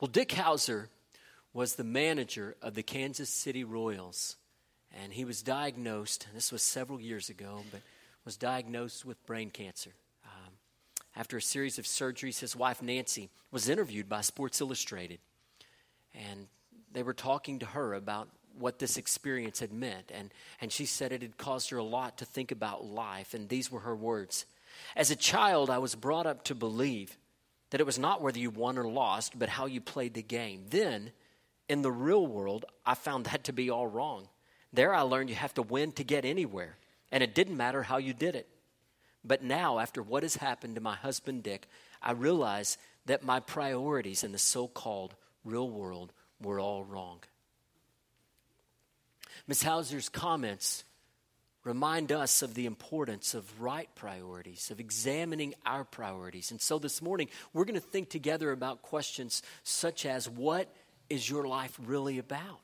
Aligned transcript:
Well, 0.00 0.08
Dick 0.08 0.30
Howser 0.30 0.86
was 1.52 1.74
the 1.74 1.84
manager 1.84 2.56
of 2.62 2.74
the 2.74 2.82
Kansas 2.82 3.28
City 3.28 3.64
Royals, 3.64 4.36
and 4.98 5.12
he 5.12 5.26
was 5.26 5.42
diagnosed, 5.42 6.26
this 6.34 6.50
was 6.50 6.62
several 6.62 6.98
years 6.98 7.28
ago, 7.28 7.60
but 7.70 7.82
was 8.24 8.38
diagnosed 8.38 9.04
with 9.04 9.26
brain 9.26 9.50
cancer. 9.50 9.90
Um, 10.24 10.54
after 11.14 11.36
a 11.36 11.42
series 11.42 11.78
of 11.78 11.84
surgeries, 11.84 12.40
his 12.40 12.56
wife 12.56 12.80
Nancy 12.80 13.28
was 13.50 13.68
interviewed 13.68 14.08
by 14.08 14.22
Sports 14.22 14.62
Illustrated, 14.62 15.18
and 16.14 16.46
they 16.90 17.02
were 17.02 17.12
talking 17.12 17.58
to 17.58 17.66
her 17.66 17.92
about 17.92 18.30
what 18.58 18.78
this 18.78 18.96
experience 18.96 19.60
had 19.60 19.70
meant. 19.70 20.10
And, 20.14 20.32
and 20.62 20.72
she 20.72 20.86
said 20.86 21.12
it 21.12 21.20
had 21.20 21.36
caused 21.36 21.68
her 21.70 21.76
a 21.76 21.84
lot 21.84 22.16
to 22.18 22.24
think 22.24 22.52
about 22.52 22.86
life. 22.86 23.34
And 23.34 23.48
these 23.48 23.70
were 23.70 23.80
her 23.80 23.94
words 23.94 24.46
As 24.96 25.10
a 25.10 25.16
child, 25.16 25.68
I 25.68 25.78
was 25.78 25.94
brought 25.94 26.26
up 26.26 26.44
to 26.44 26.54
believe 26.54 27.18
that 27.70 27.80
it 27.80 27.86
was 27.86 27.98
not 27.98 28.20
whether 28.20 28.38
you 28.38 28.50
won 28.50 28.78
or 28.78 28.88
lost, 28.88 29.38
but 29.38 29.48
how 29.48 29.66
you 29.66 29.80
played 29.80 30.14
the 30.14 30.22
game. 30.22 30.66
Then, 30.70 31.12
in 31.68 31.82
the 31.82 31.92
real 31.92 32.26
world, 32.26 32.64
I 32.84 32.94
found 32.94 33.26
that 33.26 33.44
to 33.44 33.52
be 33.52 33.70
all 33.70 33.86
wrong. 33.86 34.28
There, 34.72 34.94
I 34.94 35.02
learned 35.02 35.30
you 35.30 35.36
have 35.36 35.54
to 35.54 35.62
win 35.62 35.92
to 35.92 36.04
get 36.04 36.24
anywhere, 36.24 36.76
and 37.10 37.22
it 37.22 37.34
didn't 37.34 37.56
matter 37.56 37.82
how 37.82 37.98
you 37.98 38.12
did 38.12 38.34
it. 38.34 38.48
But 39.24 39.42
now, 39.42 39.78
after 39.78 40.02
what 40.02 40.22
has 40.22 40.36
happened 40.36 40.76
to 40.76 40.80
my 40.80 40.94
husband 40.94 41.42
Dick, 41.42 41.66
I 42.02 42.12
realize 42.12 42.78
that 43.06 43.22
my 43.22 43.40
priorities 43.40 44.24
in 44.24 44.32
the 44.32 44.38
so 44.38 44.66
called 44.66 45.14
real 45.44 45.68
world 45.68 46.12
were 46.40 46.60
all 46.60 46.84
wrong. 46.84 47.20
Ms. 49.46 49.62
Howser's 49.62 50.08
comments 50.08 50.84
remind 51.70 52.10
us 52.10 52.42
of 52.42 52.54
the 52.54 52.66
importance 52.66 53.32
of 53.32 53.60
right 53.60 53.88
priorities, 53.94 54.72
of 54.72 54.80
examining 54.80 55.54
our 55.64 55.84
priorities. 55.84 56.50
And 56.50 56.60
so 56.60 56.80
this 56.80 57.00
morning, 57.00 57.28
we're 57.52 57.64
going 57.64 57.74
to 57.74 57.80
think 57.80 58.10
together 58.10 58.50
about 58.50 58.82
questions 58.82 59.40
such 59.62 60.04
as 60.04 60.28
what 60.28 60.68
is 61.08 61.30
your 61.30 61.46
life 61.46 61.78
really 61.86 62.18
about? 62.18 62.60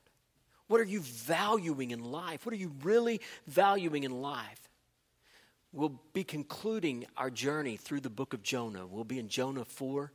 What 0.67 0.81
are 0.81 0.85
you 0.85 0.99
valuing 1.03 1.93
in 1.93 2.03
life? 2.03 2.45
What 2.45 2.53
are 2.53 2.59
you 2.59 2.73
really 2.83 3.21
valuing 3.47 4.03
in 4.03 4.21
life? 4.21 4.69
We'll 5.73 6.01
be 6.13 6.25
concluding 6.25 7.07
our 7.17 7.31
journey 7.31 7.77
through 7.77 8.01
the 8.01 8.11
book 8.11 8.35
of 8.35 8.43
Jonah. 8.43 8.89
We'll 8.89 9.05
be 9.05 9.21
in 9.21 9.29
Jonah 9.29 9.65
4 9.65 10.11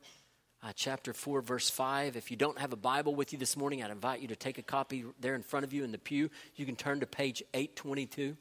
uh, 0.63 0.71
chapter 0.75 1.13
4, 1.13 1.41
verse 1.41 1.69
5. 1.69 2.17
If 2.17 2.29
you 2.29 2.37
don't 2.37 2.59
have 2.59 2.73
a 2.73 2.77
Bible 2.77 3.15
with 3.15 3.31
you 3.31 3.39
this 3.39 3.55
morning, 3.55 3.83
I'd 3.83 3.89
invite 3.89 4.19
you 4.19 4.27
to 4.27 4.35
take 4.35 4.57
a 4.57 4.63
copy 4.63 5.05
there 5.19 5.33
in 5.33 5.43
front 5.43 5.63
of 5.63 5.71
you 5.73 5.83
in 5.83 5.91
the 5.91 5.97
pew. 5.97 6.29
You 6.55 6.65
can 6.65 6.75
turn 6.75 6.99
to 6.99 7.07
page 7.07 7.41
822. 7.53 8.35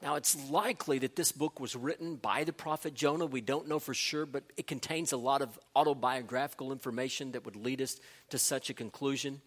Now, 0.00 0.14
it's 0.14 0.36
likely 0.48 1.00
that 1.00 1.16
this 1.16 1.32
book 1.32 1.58
was 1.58 1.74
written 1.74 2.16
by 2.16 2.44
the 2.44 2.52
prophet 2.52 2.94
Jonah. 2.94 3.26
We 3.26 3.40
don't 3.40 3.66
know 3.66 3.80
for 3.80 3.94
sure, 3.94 4.26
but 4.26 4.44
it 4.56 4.68
contains 4.68 5.12
a 5.12 5.16
lot 5.16 5.42
of 5.42 5.58
autobiographical 5.74 6.70
information 6.70 7.32
that 7.32 7.44
would 7.44 7.56
lead 7.56 7.82
us 7.82 7.98
to 8.30 8.38
such 8.38 8.70
a 8.70 8.74
conclusion. 8.74 9.40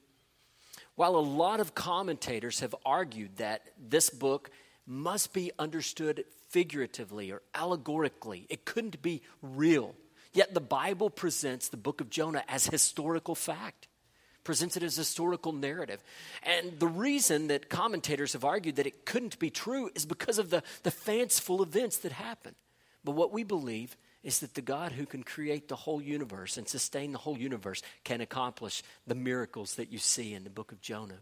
While 0.96 1.16
a 1.16 1.20
lot 1.20 1.62
of 1.62 1.74
commentators 1.74 2.60
have 2.60 2.76
argued 2.86 3.38
that 3.38 3.62
this 3.80 4.10
book 4.10 4.52
must 4.86 5.34
be 5.34 5.52
understood 5.58 6.26
figuratively 6.50 7.32
or 7.32 7.42
allegorically, 7.56 8.46
it 8.50 8.66
couldn't 8.66 9.02
be 9.02 9.22
real. 9.42 9.96
Yet 10.34 10.54
the 10.54 10.62
Bible 10.62 11.10
presents 11.10 11.70
the 11.70 11.78
book 11.78 12.02
of 12.02 12.10
Jonah 12.10 12.44
as 12.50 12.66
historical 12.66 13.36
fact, 13.36 13.88
presents 14.44 14.78
it 14.78 14.84
as 14.84 14.98
a 14.98 15.02
historical 15.02 15.52
narrative. 15.52 16.04
And 16.44 16.80
the 16.80 16.88
reason 16.88 17.48
that 17.48 17.70
commentators 17.70 18.34
have 18.34 18.44
argued 18.44 18.78
that 18.78 18.88
it 18.88 19.06
couldn't 19.06 19.40
be 19.40 19.50
true 19.50 19.90
is 19.96 20.06
because 20.06 20.38
of 20.38 20.50
the, 20.50 20.64
the 20.84 20.92
fanciful 20.92 21.62
events 21.62 21.98
that 22.00 22.12
happen. 22.12 22.56
But 23.04 23.12
what 23.12 23.32
we 23.32 23.44
believe 23.44 23.96
is 24.24 24.40
that 24.40 24.54
the 24.54 24.62
God 24.62 24.92
who 24.92 25.06
can 25.06 25.24
create 25.24 25.68
the 25.68 25.76
whole 25.76 26.02
universe 26.02 26.58
and 26.58 26.68
sustain 26.68 27.12
the 27.12 27.18
whole 27.18 27.38
universe 27.38 27.82
can 28.04 28.22
accomplish 28.22 28.84
the 29.08 29.16
miracles 29.16 29.76
that 29.76 29.92
you 29.92 29.98
see 29.98 30.34
in 30.34 30.44
the 30.44 30.50
book 30.50 30.72
of 30.72 30.82
Jonah. 30.82 31.20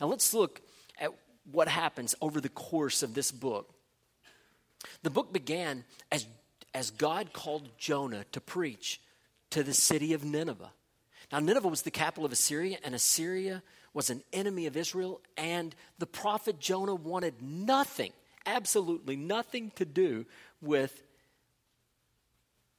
Now 0.00 0.08
let's 0.08 0.34
look 0.34 0.60
at 0.98 1.10
what 1.50 1.68
happens 1.68 2.14
over 2.20 2.40
the 2.40 2.48
course 2.48 3.02
of 3.02 3.14
this 3.14 3.32
book. 3.32 3.72
The 5.02 5.10
book 5.10 5.32
began 5.32 5.84
as 6.12 6.26
as 6.74 6.90
God 6.90 7.32
called 7.32 7.68
Jonah 7.78 8.24
to 8.32 8.40
preach 8.40 9.00
to 9.50 9.62
the 9.62 9.72
city 9.72 10.12
of 10.12 10.24
Nineveh. 10.24 10.72
Now, 11.32 11.38
Nineveh 11.40 11.68
was 11.68 11.82
the 11.82 11.90
capital 11.90 12.24
of 12.24 12.32
Assyria, 12.32 12.78
and 12.84 12.94
Assyria 12.94 13.62
was 13.92 14.10
an 14.10 14.22
enemy 14.32 14.66
of 14.66 14.76
Israel, 14.76 15.20
and 15.36 15.74
the 15.98 16.06
prophet 16.06 16.58
Jonah 16.58 16.94
wanted 16.94 17.40
nothing, 17.40 18.12
absolutely 18.44 19.16
nothing 19.16 19.72
to 19.76 19.84
do 19.84 20.26
with 20.60 21.02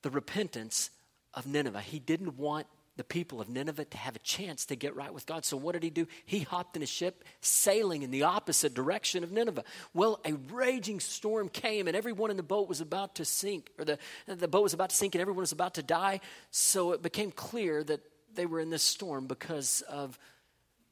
the 0.02 0.10
repentance 0.10 0.92
of 1.34 1.48
Nineveh. 1.48 1.82
He 1.82 2.00
didn't 2.00 2.38
want 2.38 2.68
the 2.98 3.04
people 3.04 3.42
of 3.42 3.50
Nineveh 3.50 3.86
to 3.86 3.98
have 3.98 4.16
a 4.16 4.20
chance 4.20 4.66
to 4.68 4.76
get 4.76 4.96
right 4.96 5.14
with 5.14 5.26
God. 5.26 5.44
So, 5.44 5.58
what 5.58 5.74
did 5.74 5.84
he 5.84 5.90
do? 5.90 6.08
He 6.26 6.40
hopped 6.40 6.78
in 6.78 6.84
a 6.84 6.86
ship 6.86 7.26
sailing 7.42 8.04
in 8.04 8.12
the 8.12 8.24
opposite 8.24 8.74
direction 8.74 9.24
of 9.24 9.32
Nineveh. 9.32 9.64
Well, 9.94 10.22
a 10.24 10.34
raging 10.52 11.00
storm 11.02 11.50
came, 11.50 11.88
and 11.88 11.98
everyone 11.98 12.32
in 12.32 12.38
the 12.38 12.44
boat 12.44 12.70
was 12.70 12.80
about 12.80 13.16
to 13.16 13.26
sink, 13.26 13.70
or 13.78 13.86
the, 13.86 13.98
the 14.28 14.48
boat 14.48 14.64
was 14.64 14.74
about 14.74 14.92
to 14.92 14.96
sink, 14.96 15.14
and 15.16 15.22
everyone 15.22 15.42
was 15.42 15.52
about 15.52 15.74
to 15.74 15.84
die. 15.84 16.22
So, 16.52 16.94
it 16.94 17.02
became 17.02 17.32
clear 17.32 17.84
that 17.84 18.02
they 18.36 18.46
were 18.46 18.60
in 18.60 18.70
this 18.70 18.84
storm 18.84 19.28
because 19.28 19.82
of 19.90 20.18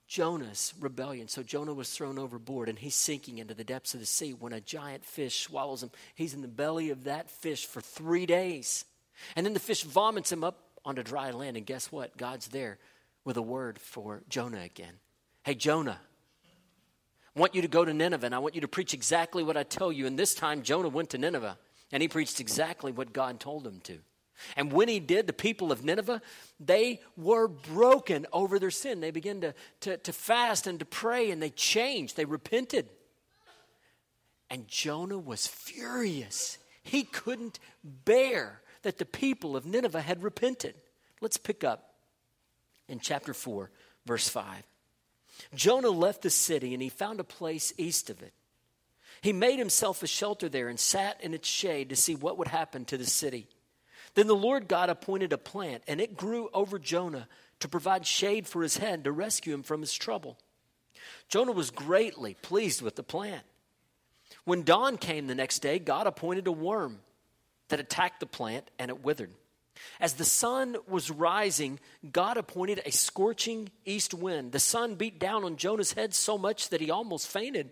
Jonah's 0.07 0.73
rebellion. 0.79 1.27
So, 1.27 1.43
Jonah 1.43 1.73
was 1.73 1.89
thrown 1.89 2.19
overboard, 2.19 2.69
and 2.69 2.77
he's 2.77 2.95
sinking 2.95 3.39
into 3.39 3.53
the 3.53 3.63
depths 3.63 3.93
of 3.93 3.99
the 3.99 4.05
sea 4.05 4.33
when 4.33 4.53
a 4.53 4.61
giant 4.61 5.05
fish 5.05 5.41
swallows 5.41 5.81
him. 5.81 5.91
He's 6.15 6.33
in 6.33 6.41
the 6.41 6.47
belly 6.47 6.89
of 6.89 7.05
that 7.05 7.29
fish 7.29 7.65
for 7.65 7.81
three 7.81 8.25
days. 8.25 8.85
And 9.35 9.45
then 9.45 9.53
the 9.53 9.59
fish 9.59 9.83
vomits 9.83 10.31
him 10.31 10.43
up 10.43 10.59
onto 10.85 11.03
dry 11.03 11.31
land. 11.31 11.57
And 11.57 11.65
guess 11.65 11.91
what? 11.91 12.17
God's 12.17 12.47
there 12.49 12.77
with 13.23 13.37
a 13.37 13.41
word 13.41 13.79
for 13.79 14.21
Jonah 14.29 14.61
again. 14.61 14.93
Hey, 15.43 15.55
Jonah, 15.55 15.99
I 17.35 17.39
want 17.39 17.55
you 17.55 17.61
to 17.61 17.67
go 17.67 17.83
to 17.83 17.93
Nineveh 17.93 18.25
and 18.25 18.35
I 18.35 18.39
want 18.39 18.55
you 18.55 18.61
to 18.61 18.67
preach 18.67 18.93
exactly 18.93 19.43
what 19.43 19.57
I 19.57 19.63
tell 19.63 19.91
you. 19.91 20.05
And 20.05 20.17
this 20.17 20.35
time, 20.35 20.61
Jonah 20.61 20.89
went 20.89 21.09
to 21.11 21.17
Nineveh 21.17 21.57
and 21.91 22.01
he 22.01 22.07
preached 22.07 22.39
exactly 22.39 22.91
what 22.91 23.13
God 23.13 23.39
told 23.39 23.65
him 23.65 23.79
to. 23.81 23.99
And 24.55 24.71
when 24.71 24.88
he 24.88 24.99
did, 24.99 25.27
the 25.27 25.33
people 25.33 25.71
of 25.71 25.83
Nineveh, 25.83 26.21
they 26.59 27.01
were 27.16 27.47
broken 27.47 28.25
over 28.33 28.59
their 28.59 28.71
sin. 28.71 28.99
They 28.99 29.11
began 29.11 29.41
to, 29.41 29.53
to, 29.81 29.97
to 29.97 30.13
fast 30.13 30.67
and 30.67 30.79
to 30.79 30.85
pray 30.85 31.31
and 31.31 31.41
they 31.41 31.49
changed. 31.49 32.17
They 32.17 32.25
repented. 32.25 32.89
And 34.49 34.67
Jonah 34.67 35.17
was 35.17 35.47
furious. 35.47 36.57
He 36.83 37.03
couldn't 37.03 37.59
bear 37.83 38.61
that 38.83 38.97
the 38.97 39.05
people 39.05 39.55
of 39.55 39.66
Nineveh 39.66 40.01
had 40.01 40.23
repented. 40.23 40.75
Let's 41.21 41.38
pick 41.38 41.63
up 41.63 41.94
in 42.88 43.00
chapter 43.00 43.33
4, 43.33 43.71
verse 44.05 44.27
5. 44.27 44.63
Jonah 45.55 45.89
left 45.89 46.21
the 46.21 46.29
city 46.29 46.73
and 46.73 46.83
he 46.83 46.89
found 46.89 47.19
a 47.19 47.23
place 47.23 47.73
east 47.77 48.09
of 48.09 48.21
it. 48.21 48.33
He 49.21 49.31
made 49.31 49.57
himself 49.57 50.03
a 50.03 50.07
shelter 50.07 50.50
there 50.50 50.67
and 50.67 50.79
sat 50.79 51.21
in 51.21 51.33
its 51.33 51.47
shade 51.47 51.89
to 51.89 51.95
see 51.95 52.13
what 52.13 52.38
would 52.38 52.50
happen 52.50 52.83
to 52.85 52.97
the 52.97 53.05
city. 53.05 53.47
Then 54.16 54.28
the 54.28 54.35
Lord 54.35 54.68
God 54.68 54.90
appointed 54.90 55.34
a 55.34 55.38
plant, 55.38 55.84
and 55.88 56.00
it 56.00 56.16
grew 56.16 56.50
over 56.53 56.78
Jonah 56.78 57.28
to 57.59 57.68
provide 57.68 58.06
shade 58.06 58.47
for 58.47 58.62
his 58.62 58.78
head 58.78 59.03
to 59.03 59.12
rescue 59.12 59.53
him 59.53 59.63
from 59.63 59.81
his 59.81 59.94
trouble. 59.94 60.38
Jonah 61.29 61.51
was 61.51 61.72
greatly 61.72 62.35
pleased 62.41 62.81
with 62.81 62.96
the 62.96 63.03
plant. 63.03 63.44
When 64.46 64.63
dawn 64.63 64.97
came 64.97 65.28
the 65.28 65.35
next 65.35 65.59
day, 65.59 65.79
God 65.79 66.07
appointed 66.07 66.47
a 66.47 66.51
worm 66.51 67.00
that 67.69 67.79
attacked 67.79 68.19
the 68.19 68.25
plant 68.25 68.69
and 68.78 68.90
it 68.90 69.03
withered. 69.03 69.31
As 70.00 70.13
the 70.13 70.25
sun 70.25 70.75
was 70.88 71.09
rising, 71.09 71.80
God 72.12 72.38
appointed 72.38 72.81
a 72.85 72.91
scorching 72.91 73.69
east 73.85 74.13
wind. 74.13 74.51
The 74.51 74.59
sun 74.59 74.95
beat 74.95 75.19
down 75.19 75.44
on 75.44 75.57
Jonah's 75.57 75.94
head 75.94 76.13
so 76.13 76.38
much 76.38 76.69
that 76.69 76.81
he 76.81 76.91
almost 76.91 77.28
fainted. 77.28 77.72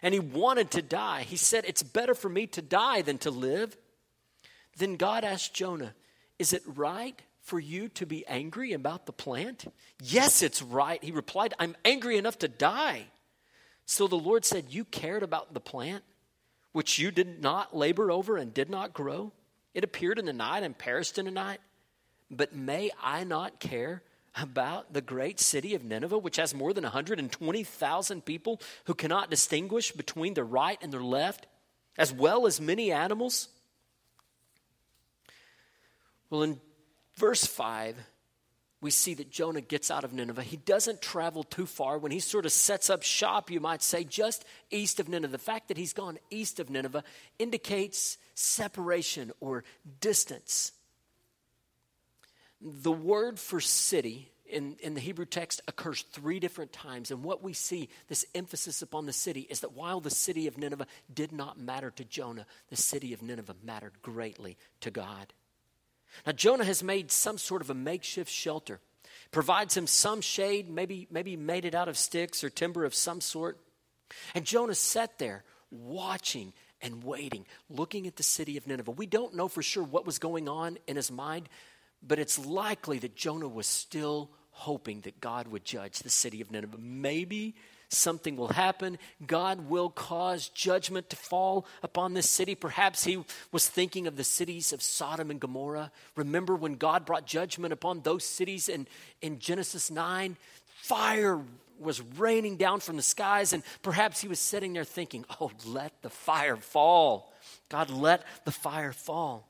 And 0.00 0.14
he 0.14 0.20
wanted 0.20 0.70
to 0.72 0.82
die. 0.82 1.22
He 1.22 1.36
said, 1.36 1.64
It's 1.66 1.82
better 1.82 2.14
for 2.14 2.28
me 2.28 2.46
to 2.48 2.62
die 2.62 3.02
than 3.02 3.18
to 3.18 3.30
live. 3.30 3.76
Then 4.78 4.96
God 4.96 5.24
asked 5.24 5.54
Jonah, 5.54 5.94
Is 6.38 6.52
it 6.52 6.62
right 6.66 7.20
for 7.42 7.58
you 7.58 7.88
to 7.90 8.06
be 8.06 8.26
angry 8.26 8.72
about 8.72 9.06
the 9.06 9.12
plant? 9.12 9.72
Yes, 10.02 10.42
it's 10.42 10.62
right. 10.62 11.02
He 11.02 11.10
replied, 11.10 11.54
I'm 11.58 11.76
angry 11.84 12.16
enough 12.16 12.38
to 12.38 12.48
die. 12.48 13.06
So 13.86 14.06
the 14.06 14.16
Lord 14.16 14.44
said, 14.44 14.66
You 14.70 14.84
cared 14.84 15.22
about 15.22 15.54
the 15.54 15.60
plant? 15.60 16.04
which 16.72 16.98
you 16.98 17.10
did 17.10 17.42
not 17.42 17.76
labor 17.76 18.10
over 18.10 18.36
and 18.36 18.54
did 18.54 18.70
not 18.70 18.92
grow? 18.92 19.32
It 19.74 19.84
appeared 19.84 20.18
in 20.18 20.26
the 20.26 20.32
night 20.32 20.62
and 20.62 20.76
perished 20.76 21.18
in 21.18 21.24
the 21.24 21.30
night. 21.30 21.60
But 22.30 22.54
may 22.54 22.90
I 23.02 23.24
not 23.24 23.58
care 23.58 24.02
about 24.34 24.92
the 24.92 25.00
great 25.00 25.40
city 25.40 25.74
of 25.74 25.84
Nineveh, 25.84 26.18
which 26.18 26.36
has 26.36 26.54
more 26.54 26.72
than 26.72 26.84
120,000 26.84 28.24
people 28.24 28.60
who 28.84 28.94
cannot 28.94 29.30
distinguish 29.30 29.92
between 29.92 30.34
their 30.34 30.44
right 30.44 30.78
and 30.80 30.92
their 30.92 31.02
left, 31.02 31.46
as 31.96 32.12
well 32.12 32.46
as 32.46 32.60
many 32.60 32.92
animals? 32.92 33.48
Well, 36.30 36.42
in 36.42 36.60
verse 37.16 37.46
5, 37.46 37.96
we 38.80 38.90
see 38.90 39.14
that 39.14 39.30
Jonah 39.30 39.60
gets 39.60 39.90
out 39.90 40.04
of 40.04 40.12
Nineveh. 40.12 40.42
He 40.42 40.56
doesn't 40.56 41.02
travel 41.02 41.42
too 41.42 41.66
far. 41.66 41.98
When 41.98 42.12
he 42.12 42.20
sort 42.20 42.46
of 42.46 42.52
sets 42.52 42.90
up 42.90 43.02
shop, 43.02 43.50
you 43.50 43.60
might 43.60 43.82
say, 43.82 44.04
just 44.04 44.44
east 44.70 45.00
of 45.00 45.08
Nineveh. 45.08 45.32
The 45.32 45.38
fact 45.38 45.68
that 45.68 45.76
he's 45.76 45.92
gone 45.92 46.18
east 46.30 46.60
of 46.60 46.70
Nineveh 46.70 47.02
indicates 47.38 48.18
separation 48.34 49.32
or 49.40 49.64
distance. 50.00 50.72
The 52.60 52.92
word 52.92 53.38
for 53.38 53.60
city 53.60 54.30
in, 54.48 54.76
in 54.80 54.94
the 54.94 55.00
Hebrew 55.00 55.26
text 55.26 55.60
occurs 55.66 56.02
three 56.12 56.38
different 56.38 56.72
times. 56.72 57.10
And 57.10 57.24
what 57.24 57.42
we 57.42 57.52
see, 57.52 57.88
this 58.08 58.24
emphasis 58.34 58.80
upon 58.80 59.06
the 59.06 59.12
city, 59.12 59.40
is 59.50 59.60
that 59.60 59.72
while 59.72 60.00
the 60.00 60.10
city 60.10 60.46
of 60.46 60.56
Nineveh 60.56 60.86
did 61.12 61.32
not 61.32 61.58
matter 61.58 61.90
to 61.90 62.04
Jonah, 62.04 62.46
the 62.70 62.76
city 62.76 63.12
of 63.12 63.22
Nineveh 63.22 63.56
mattered 63.62 64.00
greatly 64.02 64.56
to 64.80 64.90
God. 64.90 65.32
Now, 66.26 66.32
Jonah 66.32 66.64
has 66.64 66.82
made 66.82 67.10
some 67.10 67.38
sort 67.38 67.62
of 67.62 67.70
a 67.70 67.74
makeshift 67.74 68.30
shelter, 68.30 68.80
provides 69.30 69.76
him 69.76 69.86
some 69.86 70.20
shade, 70.20 70.68
maybe, 70.68 71.06
maybe 71.10 71.36
made 71.36 71.64
it 71.64 71.74
out 71.74 71.88
of 71.88 71.96
sticks 71.96 72.42
or 72.42 72.50
timber 72.50 72.84
of 72.84 72.94
some 72.94 73.20
sort. 73.20 73.58
And 74.34 74.44
Jonah 74.44 74.74
sat 74.74 75.18
there 75.18 75.44
watching 75.70 76.52
and 76.80 77.02
waiting, 77.02 77.44
looking 77.68 78.06
at 78.06 78.16
the 78.16 78.22
city 78.22 78.56
of 78.56 78.66
Nineveh. 78.66 78.92
We 78.92 79.06
don't 79.06 79.34
know 79.34 79.48
for 79.48 79.62
sure 79.62 79.82
what 79.82 80.06
was 80.06 80.18
going 80.18 80.48
on 80.48 80.78
in 80.86 80.96
his 80.96 81.10
mind, 81.10 81.48
but 82.02 82.18
it's 82.18 82.38
likely 82.38 82.98
that 83.00 83.16
Jonah 83.16 83.48
was 83.48 83.66
still 83.66 84.30
hoping 84.50 85.00
that 85.02 85.20
God 85.20 85.48
would 85.48 85.64
judge 85.64 86.00
the 86.00 86.10
city 86.10 86.40
of 86.40 86.50
Nineveh. 86.50 86.78
Maybe 86.78 87.54
something 87.88 88.36
will 88.36 88.48
happen. 88.48 88.98
God 89.26 89.68
will 89.68 89.88
cause 89.90 90.48
judgment 90.48 91.10
to 91.10 91.16
fall 91.16 91.66
upon 91.82 92.14
this 92.14 92.28
city. 92.28 92.54
Perhaps 92.54 93.04
he 93.04 93.24
was 93.50 93.68
thinking 93.68 94.06
of 94.06 94.16
the 94.16 94.24
cities 94.24 94.72
of 94.72 94.82
Sodom 94.82 95.30
and 95.30 95.40
Gomorrah. 95.40 95.90
Remember 96.14 96.54
when 96.54 96.74
God 96.74 97.06
brought 97.06 97.26
judgment 97.26 97.72
upon 97.72 98.00
those 98.00 98.24
cities 98.24 98.68
in, 98.68 98.86
in 99.22 99.38
Genesis 99.38 99.90
9? 99.90 100.36
Fire 100.66 101.40
was 101.80 102.00
raining 102.16 102.56
down 102.56 102.80
from 102.80 102.96
the 102.96 103.02
skies, 103.02 103.52
and 103.52 103.62
perhaps 103.82 104.20
he 104.20 104.28
was 104.28 104.40
sitting 104.40 104.72
there 104.72 104.84
thinking, 104.84 105.24
Oh, 105.40 105.50
let 105.64 106.02
the 106.02 106.10
fire 106.10 106.56
fall. 106.56 107.32
God, 107.68 107.90
let 107.90 108.24
the 108.44 108.50
fire 108.50 108.92
fall. 108.92 109.48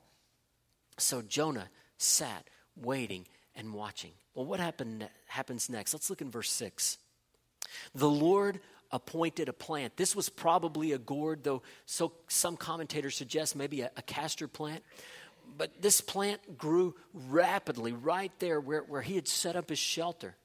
So 0.97 1.21
Jonah 1.21 1.69
sat 1.97 2.47
waiting 2.75 3.25
and 3.55 3.73
watching. 3.73 4.11
Well, 4.33 4.45
what 4.45 4.59
happened, 4.59 5.07
happens 5.27 5.69
next? 5.69 5.93
Let's 5.93 6.09
look 6.09 6.21
in 6.21 6.31
verse 6.31 6.51
6. 6.51 6.97
The 7.93 8.09
Lord 8.09 8.59
appointed 8.91 9.49
a 9.49 9.53
plant. 9.53 9.97
This 9.97 10.15
was 10.15 10.29
probably 10.29 10.93
a 10.93 10.97
gourd, 10.97 11.43
though 11.43 11.61
so 11.85 12.13
some 12.27 12.57
commentators 12.57 13.15
suggest 13.15 13.55
maybe 13.55 13.81
a, 13.81 13.91
a 13.97 14.01
castor 14.01 14.47
plant. 14.47 14.83
But 15.57 15.81
this 15.81 16.01
plant 16.01 16.57
grew 16.57 16.95
rapidly 17.13 17.91
right 17.91 18.31
there 18.39 18.59
where, 18.59 18.81
where 18.81 19.01
he 19.01 19.15
had 19.15 19.27
set 19.27 19.55
up 19.55 19.69
his 19.69 19.79
shelter. 19.79 20.35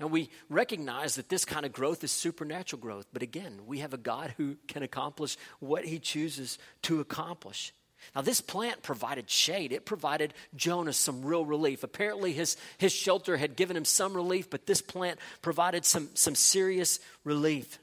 Now, 0.00 0.06
we 0.06 0.30
recognize 0.48 1.16
that 1.16 1.28
this 1.28 1.44
kind 1.44 1.66
of 1.66 1.72
growth 1.72 2.02
is 2.04 2.12
supernatural 2.12 2.80
growth, 2.80 3.06
but 3.12 3.22
again, 3.22 3.60
we 3.66 3.80
have 3.80 3.92
a 3.92 3.98
God 3.98 4.34
who 4.36 4.56
can 4.66 4.82
accomplish 4.82 5.36
what 5.60 5.84
he 5.84 5.98
chooses 5.98 6.58
to 6.82 7.00
accomplish. 7.00 7.74
Now, 8.14 8.22
this 8.22 8.40
plant 8.40 8.82
provided 8.82 9.30
shade. 9.30 9.72
It 9.72 9.84
provided 9.84 10.34
Jonah 10.54 10.92
some 10.92 11.24
real 11.24 11.44
relief. 11.44 11.82
Apparently, 11.82 12.32
his, 12.32 12.56
his 12.78 12.92
shelter 12.92 13.36
had 13.36 13.56
given 13.56 13.76
him 13.76 13.84
some 13.84 14.14
relief, 14.14 14.50
but 14.50 14.66
this 14.66 14.80
plant 14.80 15.18
provided 15.42 15.84
some, 15.84 16.08
some 16.14 16.34
serious 16.34 17.00
relief. 17.24 17.78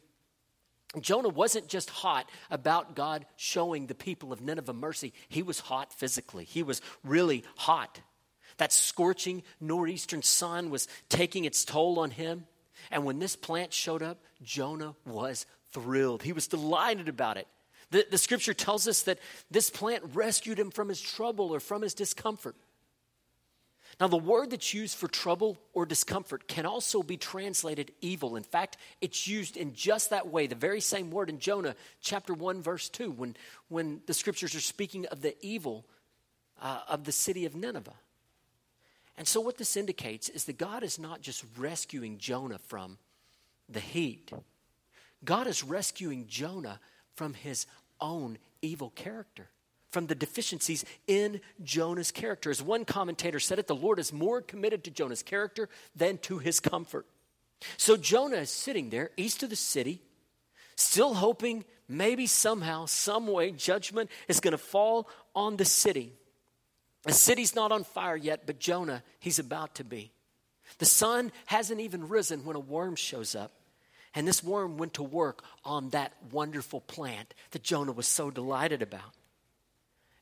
Jonah 0.99 1.29
wasn't 1.29 1.67
just 1.67 1.89
hot 1.89 2.29
about 2.49 2.95
God 2.95 3.25
showing 3.37 3.87
the 3.87 3.95
people 3.95 4.33
of 4.33 4.41
Nineveh 4.41 4.73
mercy, 4.73 5.13
he 5.29 5.41
was 5.41 5.59
hot 5.59 5.93
physically. 5.93 6.43
He 6.43 6.63
was 6.63 6.81
really 7.03 7.43
hot. 7.55 8.01
That 8.57 8.73
scorching 8.73 9.43
northeastern 9.59 10.21
sun 10.21 10.69
was 10.69 10.87
taking 11.07 11.45
its 11.45 11.63
toll 11.63 11.99
on 11.99 12.11
him. 12.11 12.45
And 12.89 13.05
when 13.05 13.19
this 13.19 13.35
plant 13.35 13.73
showed 13.73 14.03
up, 14.03 14.19
Jonah 14.43 14.95
was 15.05 15.45
thrilled. 15.71 16.23
He 16.23 16.33
was 16.33 16.47
delighted 16.47 17.07
about 17.07 17.37
it. 17.37 17.47
The, 17.91 18.05
the 18.09 18.17
scripture 18.17 18.53
tells 18.53 18.87
us 18.87 19.03
that 19.03 19.19
this 19.49 19.69
plant 19.69 20.03
rescued 20.13 20.57
him 20.57 20.71
from 20.71 20.89
his 20.89 20.99
trouble 20.99 21.53
or 21.53 21.59
from 21.59 21.81
his 21.81 21.93
discomfort. 21.93 22.55
Now, 23.99 24.07
the 24.07 24.17
word 24.17 24.49
that's 24.49 24.73
used 24.73 24.97
for 24.97 25.07
trouble 25.07 25.59
or 25.73 25.85
discomfort 25.85 26.47
can 26.47 26.65
also 26.65 27.03
be 27.03 27.17
translated 27.17 27.91
evil. 28.01 28.35
In 28.35 28.43
fact, 28.43 28.77
it's 29.01 29.27
used 29.27 29.57
in 29.57 29.73
just 29.73 30.09
that 30.09 30.27
way, 30.27 30.47
the 30.47 30.55
very 30.55 30.79
same 30.79 31.11
word 31.11 31.29
in 31.29 31.39
Jonah 31.39 31.75
chapter 32.01 32.33
1, 32.33 32.61
verse 32.61 32.89
2, 32.89 33.11
when, 33.11 33.35
when 33.67 34.01
the 34.07 34.13
scriptures 34.13 34.55
are 34.55 34.61
speaking 34.61 35.05
of 35.07 35.21
the 35.21 35.35
evil 35.45 35.85
uh, 36.61 36.79
of 36.87 37.03
the 37.03 37.11
city 37.11 37.45
of 37.45 37.55
Nineveh. 37.55 37.93
And 39.17 39.27
so, 39.27 39.41
what 39.41 39.57
this 39.57 39.75
indicates 39.75 40.29
is 40.29 40.45
that 40.45 40.57
God 40.57 40.83
is 40.83 40.97
not 40.97 41.21
just 41.21 41.43
rescuing 41.57 42.17
Jonah 42.17 42.59
from 42.59 42.97
the 43.67 43.79
heat, 43.79 44.31
God 45.23 45.47
is 45.47 45.63
rescuing 45.63 46.27
Jonah 46.27 46.79
from 47.15 47.33
his 47.33 47.67
own 48.01 48.37
evil 48.61 48.89
character, 48.91 49.49
from 49.91 50.07
the 50.07 50.15
deficiencies 50.15 50.85
in 51.07 51.41
Jonah's 51.63 52.11
character. 52.11 52.49
As 52.49 52.61
one 52.61 52.85
commentator 52.85 53.39
said 53.39 53.59
it, 53.59 53.67
the 53.67 53.75
Lord 53.75 53.99
is 53.99 54.11
more 54.11 54.41
committed 54.41 54.83
to 54.85 54.91
Jonah's 54.91 55.23
character 55.23 55.69
than 55.95 56.17
to 56.19 56.39
his 56.39 56.59
comfort. 56.59 57.05
So 57.77 57.95
Jonah 57.97 58.37
is 58.37 58.49
sitting 58.49 58.89
there 58.89 59.11
east 59.17 59.43
of 59.43 59.49
the 59.49 59.55
city, 59.55 60.01
still 60.75 61.13
hoping 61.13 61.65
maybe 61.87 62.25
somehow, 62.25 62.85
some 62.85 63.27
way, 63.27 63.51
judgment 63.51 64.09
is 64.27 64.39
going 64.39 64.53
to 64.53 64.57
fall 64.57 65.07
on 65.35 65.57
the 65.57 65.65
city. 65.65 66.13
The 67.03 67.13
city's 67.13 67.55
not 67.55 67.71
on 67.71 67.83
fire 67.83 68.15
yet, 68.15 68.43
but 68.45 68.59
Jonah, 68.59 69.03
he's 69.19 69.39
about 69.39 69.75
to 69.75 69.83
be. 69.83 70.11
The 70.77 70.85
sun 70.85 71.31
hasn't 71.47 71.81
even 71.81 72.07
risen 72.07 72.45
when 72.45 72.55
a 72.55 72.59
worm 72.59 72.95
shows 72.95 73.35
up. 73.35 73.51
And 74.13 74.27
this 74.27 74.43
worm 74.43 74.77
went 74.77 74.95
to 74.95 75.03
work 75.03 75.43
on 75.63 75.89
that 75.89 76.13
wonderful 76.31 76.81
plant 76.81 77.33
that 77.51 77.63
Jonah 77.63 77.93
was 77.93 78.07
so 78.07 78.29
delighted 78.29 78.81
about. 78.81 79.13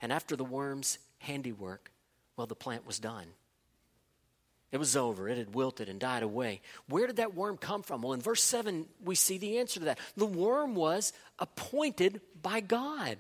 And 0.01 0.13
after 0.13 0.35
the 0.35 0.43
worm's 0.43 0.99
handiwork, 1.19 1.91
well, 2.37 2.47
the 2.47 2.55
plant 2.55 2.85
was 2.85 2.99
done. 2.99 3.25
It 4.71 4.77
was 4.77 4.95
over. 4.95 5.27
It 5.27 5.37
had 5.37 5.55
wilted 5.55 5.89
and 5.89 5.99
died 5.99 6.21
away. 6.21 6.61
Where 6.87 7.07
did 7.07 7.15
that 7.15 7.33
worm 7.33 7.57
come 7.57 7.81
from? 7.81 8.03
Well, 8.03 8.13
in 8.13 8.21
verse 8.21 8.43
7, 8.43 8.85
we 9.03 9.15
see 9.15 9.39
the 9.39 9.57
answer 9.57 9.79
to 9.79 9.87
that. 9.87 9.99
The 10.15 10.27
worm 10.27 10.75
was 10.75 11.11
appointed 11.39 12.21
by 12.39 12.59
God. 12.59 13.17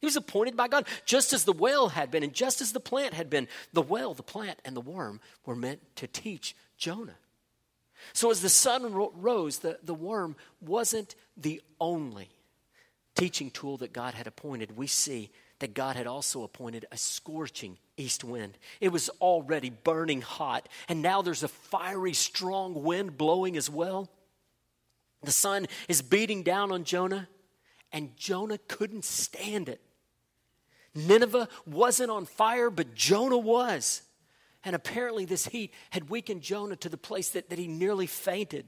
He 0.00 0.06
was 0.06 0.16
appointed 0.16 0.56
by 0.56 0.68
God, 0.68 0.86
just 1.06 1.32
as 1.32 1.44
the 1.44 1.52
well 1.52 1.88
had 1.88 2.10
been, 2.10 2.22
and 2.22 2.34
just 2.34 2.60
as 2.60 2.72
the 2.72 2.80
plant 2.80 3.14
had 3.14 3.30
been. 3.30 3.48
The 3.72 3.82
well, 3.82 4.14
the 4.14 4.22
plant, 4.22 4.60
and 4.64 4.76
the 4.76 4.80
worm 4.80 5.20
were 5.44 5.56
meant 5.56 5.80
to 5.96 6.06
teach 6.06 6.54
Jonah. 6.76 7.16
So 8.12 8.30
as 8.30 8.40
the 8.40 8.48
sun 8.48 8.92
ro- 8.92 9.12
rose, 9.16 9.58
the, 9.58 9.78
the 9.82 9.94
worm 9.94 10.36
wasn't 10.60 11.14
the 11.36 11.60
only 11.80 12.28
teaching 13.14 13.50
tool 13.50 13.76
that 13.78 13.92
God 13.92 14.14
had 14.14 14.26
appointed. 14.26 14.76
We 14.76 14.86
see 14.86 15.30
that 15.58 15.74
God 15.74 15.96
had 15.96 16.06
also 16.06 16.44
appointed 16.44 16.86
a 16.92 16.96
scorching 16.96 17.78
east 17.96 18.22
wind. 18.22 18.56
It 18.80 18.90
was 18.90 19.08
already 19.20 19.70
burning 19.70 20.20
hot, 20.20 20.68
and 20.88 21.02
now 21.02 21.22
there's 21.22 21.42
a 21.42 21.48
fiery, 21.48 22.12
strong 22.12 22.82
wind 22.84 23.18
blowing 23.18 23.56
as 23.56 23.68
well. 23.68 24.08
The 25.22 25.32
sun 25.32 25.66
is 25.88 26.00
beating 26.00 26.44
down 26.44 26.70
on 26.70 26.84
Jonah, 26.84 27.28
and 27.92 28.16
Jonah 28.16 28.58
couldn't 28.68 29.04
stand 29.04 29.68
it. 29.68 29.80
Nineveh 30.94 31.48
wasn't 31.66 32.10
on 32.10 32.24
fire, 32.24 32.70
but 32.70 32.94
Jonah 32.94 33.38
was. 33.38 34.02
And 34.64 34.74
apparently, 34.74 35.24
this 35.24 35.46
heat 35.46 35.72
had 35.90 36.10
weakened 36.10 36.42
Jonah 36.42 36.76
to 36.76 36.88
the 36.88 36.96
place 36.96 37.30
that, 37.30 37.50
that 37.50 37.58
he 37.58 37.68
nearly 37.68 38.06
fainted. 38.06 38.66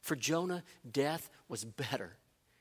For 0.00 0.14
Jonah, 0.14 0.62
death 0.90 1.30
was 1.48 1.64
better. 1.64 2.16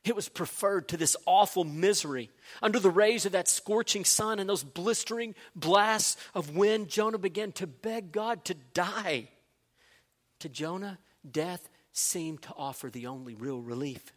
It 0.05 0.15
was 0.15 0.27
preferred 0.27 0.89
to 0.89 0.97
this 0.97 1.15
awful 1.25 1.63
misery. 1.63 2.29
Under 2.61 2.79
the 2.79 2.89
rays 2.89 3.25
of 3.25 3.31
that 3.31 3.47
scorching 3.47 4.03
sun 4.03 4.39
and 4.39 4.49
those 4.49 4.63
blistering 4.63 5.33
blasts 5.55 6.17
of 6.33 6.55
wind, 6.55 6.89
Jonah 6.89 7.17
began 7.17 7.53
to 7.53 7.67
beg 7.67 8.11
God 8.11 8.43
to 8.45 8.53
die. 8.73 9.29
To 10.39 10.49
Jonah, 10.49 10.99
death 11.29 11.69
seemed 11.93 12.41
to 12.43 12.53
offer 12.57 12.89
the 12.89 13.07
only 13.07 13.35
real 13.35 13.61
relief. 13.61 14.11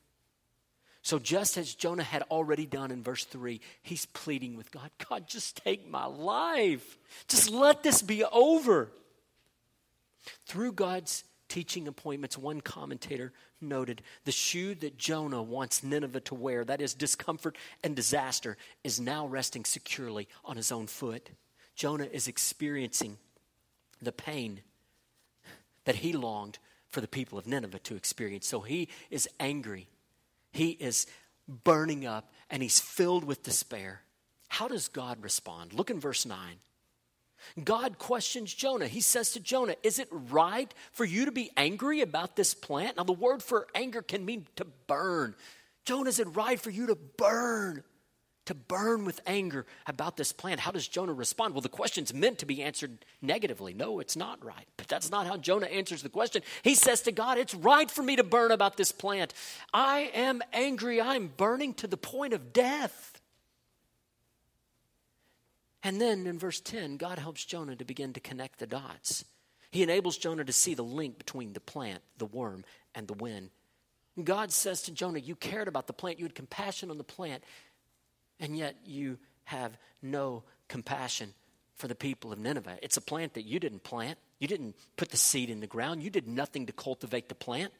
So, 1.06 1.20
just 1.20 1.56
as 1.56 1.72
Jonah 1.72 2.02
had 2.02 2.24
already 2.32 2.66
done 2.66 2.90
in 2.90 3.00
verse 3.00 3.24
3, 3.24 3.60
he's 3.80 4.06
pleading 4.06 4.56
with 4.56 4.72
God 4.72 4.90
God, 5.08 5.28
just 5.28 5.56
take 5.58 5.88
my 5.88 6.04
life. 6.04 6.98
Just 7.28 7.48
let 7.48 7.84
this 7.84 8.02
be 8.02 8.24
over. 8.24 8.90
Through 10.46 10.72
God's 10.72 11.22
teaching 11.48 11.86
appointments, 11.86 12.36
one 12.36 12.60
commentator 12.60 13.32
noted 13.60 14.02
the 14.24 14.32
shoe 14.32 14.74
that 14.74 14.98
Jonah 14.98 15.44
wants 15.44 15.84
Nineveh 15.84 16.22
to 16.22 16.34
wear, 16.34 16.64
that 16.64 16.80
is 16.80 16.92
discomfort 16.92 17.56
and 17.84 17.94
disaster, 17.94 18.56
is 18.82 18.98
now 18.98 19.28
resting 19.28 19.64
securely 19.64 20.26
on 20.44 20.56
his 20.56 20.72
own 20.72 20.88
foot. 20.88 21.30
Jonah 21.76 22.08
is 22.10 22.26
experiencing 22.26 23.16
the 24.02 24.10
pain 24.10 24.62
that 25.84 25.94
he 25.94 26.12
longed 26.12 26.58
for 26.88 27.00
the 27.00 27.06
people 27.06 27.38
of 27.38 27.46
Nineveh 27.46 27.78
to 27.78 27.94
experience. 27.94 28.48
So 28.48 28.62
he 28.62 28.88
is 29.08 29.28
angry 29.38 29.86
he 30.56 30.70
is 30.70 31.06
burning 31.48 32.06
up 32.06 32.32
and 32.50 32.62
he's 32.62 32.80
filled 32.80 33.24
with 33.24 33.42
despair. 33.42 34.02
How 34.48 34.68
does 34.68 34.88
God 34.88 35.22
respond? 35.22 35.74
Look 35.74 35.90
in 35.90 36.00
verse 36.00 36.26
9. 36.26 36.38
God 37.62 37.98
questions 37.98 38.52
Jonah. 38.52 38.88
He 38.88 39.00
says 39.00 39.32
to 39.32 39.40
Jonah, 39.40 39.76
Is 39.82 39.98
it 39.98 40.08
right 40.10 40.72
for 40.92 41.04
you 41.04 41.26
to 41.26 41.32
be 41.32 41.50
angry 41.56 42.00
about 42.00 42.36
this 42.36 42.54
plant? 42.54 42.96
Now, 42.96 43.04
the 43.04 43.12
word 43.12 43.42
for 43.42 43.66
anger 43.74 44.02
can 44.02 44.24
mean 44.24 44.46
to 44.56 44.66
burn. 44.86 45.34
Jonah, 45.84 46.08
is 46.08 46.18
it 46.18 46.34
right 46.34 46.58
for 46.58 46.70
you 46.70 46.86
to 46.86 46.96
burn? 46.96 47.84
To 48.46 48.54
burn 48.54 49.04
with 49.04 49.20
anger 49.26 49.66
about 49.86 50.16
this 50.16 50.32
plan. 50.32 50.58
How 50.58 50.70
does 50.70 50.88
Jonah 50.88 51.12
respond? 51.12 51.54
Well, 51.54 51.60
the 51.60 51.68
question's 51.68 52.14
meant 52.14 52.38
to 52.38 52.46
be 52.46 52.62
answered 52.62 53.04
negatively. 53.20 53.74
No, 53.74 54.00
it's 54.00 54.16
not 54.16 54.44
right. 54.44 54.66
But 54.76 54.88
that's 54.88 55.10
not 55.10 55.26
how 55.26 55.36
Jonah 55.36 55.66
answers 55.66 56.02
the 56.02 56.08
question. 56.08 56.42
He 56.62 56.74
says 56.74 57.02
to 57.02 57.12
God, 57.12 57.38
It's 57.38 57.54
right 57.54 57.90
for 57.90 58.02
me 58.02 58.16
to 58.16 58.24
burn 58.24 58.50
about 58.50 58.76
this 58.76 58.92
plant. 58.92 59.34
I 59.72 60.10
am 60.14 60.42
angry. 60.52 61.00
I'm 61.00 61.28
burning 61.28 61.74
to 61.74 61.86
the 61.86 61.96
point 61.96 62.32
of 62.32 62.52
death. 62.52 63.20
And 65.82 66.00
then 66.00 66.26
in 66.26 66.38
verse 66.38 66.60
10, 66.60 66.96
God 66.96 67.18
helps 67.18 67.44
Jonah 67.44 67.76
to 67.76 67.84
begin 67.84 68.12
to 68.14 68.20
connect 68.20 68.58
the 68.58 68.66
dots. 68.66 69.24
He 69.70 69.82
enables 69.82 70.16
Jonah 70.16 70.44
to 70.44 70.52
see 70.52 70.74
the 70.74 70.82
link 70.82 71.18
between 71.18 71.52
the 71.52 71.60
plant, 71.60 72.02
the 72.18 72.26
worm, 72.26 72.64
and 72.94 73.06
the 73.06 73.14
wind. 73.14 73.50
God 74.22 74.50
says 74.50 74.82
to 74.82 74.92
Jonah, 74.92 75.18
You 75.18 75.36
cared 75.36 75.68
about 75.68 75.86
the 75.86 75.92
plant, 75.92 76.18
you 76.18 76.24
had 76.24 76.34
compassion 76.34 76.90
on 76.90 76.98
the 76.98 77.04
plant, 77.04 77.44
and 78.40 78.56
yet 78.56 78.76
you 78.84 79.18
have 79.44 79.76
no 80.02 80.42
compassion 80.68 81.32
for 81.76 81.88
the 81.88 81.94
people 81.94 82.32
of 82.32 82.38
Nineveh. 82.38 82.78
It's 82.82 82.96
a 82.96 83.02
plant 83.02 83.34
that 83.34 83.44
you 83.44 83.60
didn't 83.60 83.84
plant. 83.84 84.18
You 84.38 84.48
didn't 84.48 84.76
put 84.96 85.10
the 85.10 85.16
seed 85.16 85.50
in 85.50 85.60
the 85.60 85.66
ground. 85.66 86.02
You 86.02 86.10
did 86.10 86.26
nothing 86.26 86.66
to 86.66 86.72
cultivate 86.72 87.28
the 87.28 87.34
plant. 87.34 87.72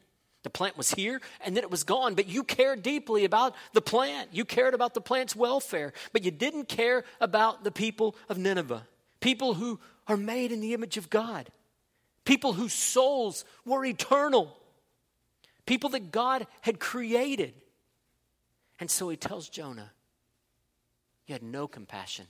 The 0.43 0.49
plant 0.49 0.77
was 0.77 0.91
here 0.91 1.19
and 1.43 1.55
then 1.55 1.63
it 1.63 1.71
was 1.71 1.83
gone, 1.83 2.13
but 2.13 2.27
you 2.27 2.43
cared 2.43 2.83
deeply 2.83 3.25
about 3.25 3.53
the 3.73 3.81
plant. 3.81 4.29
You 4.31 4.45
cared 4.45 4.73
about 4.73 4.93
the 4.93 5.01
plant's 5.01 5.35
welfare, 5.35 5.93
but 6.13 6.23
you 6.23 6.31
didn't 6.31 6.69
care 6.69 7.03
about 7.19 7.63
the 7.63 7.71
people 7.71 8.15
of 8.29 8.37
Nineveh, 8.37 8.87
people 9.19 9.55
who 9.55 9.79
are 10.07 10.17
made 10.17 10.51
in 10.51 10.61
the 10.61 10.73
image 10.73 10.95
of 10.95 11.09
God, 11.09 11.49
people 12.23 12.53
whose 12.53 12.73
souls 12.73 13.43
were 13.65 13.83
eternal, 13.83 14.55
people 15.65 15.89
that 15.89 16.11
God 16.11 16.47
had 16.61 16.79
created. 16.79 17.53
And 18.79 18.89
so 18.89 19.09
he 19.09 19.17
tells 19.17 19.49
Jonah, 19.49 19.91
You 21.27 21.33
had 21.33 21.43
no 21.43 21.67
compassion 21.67 22.27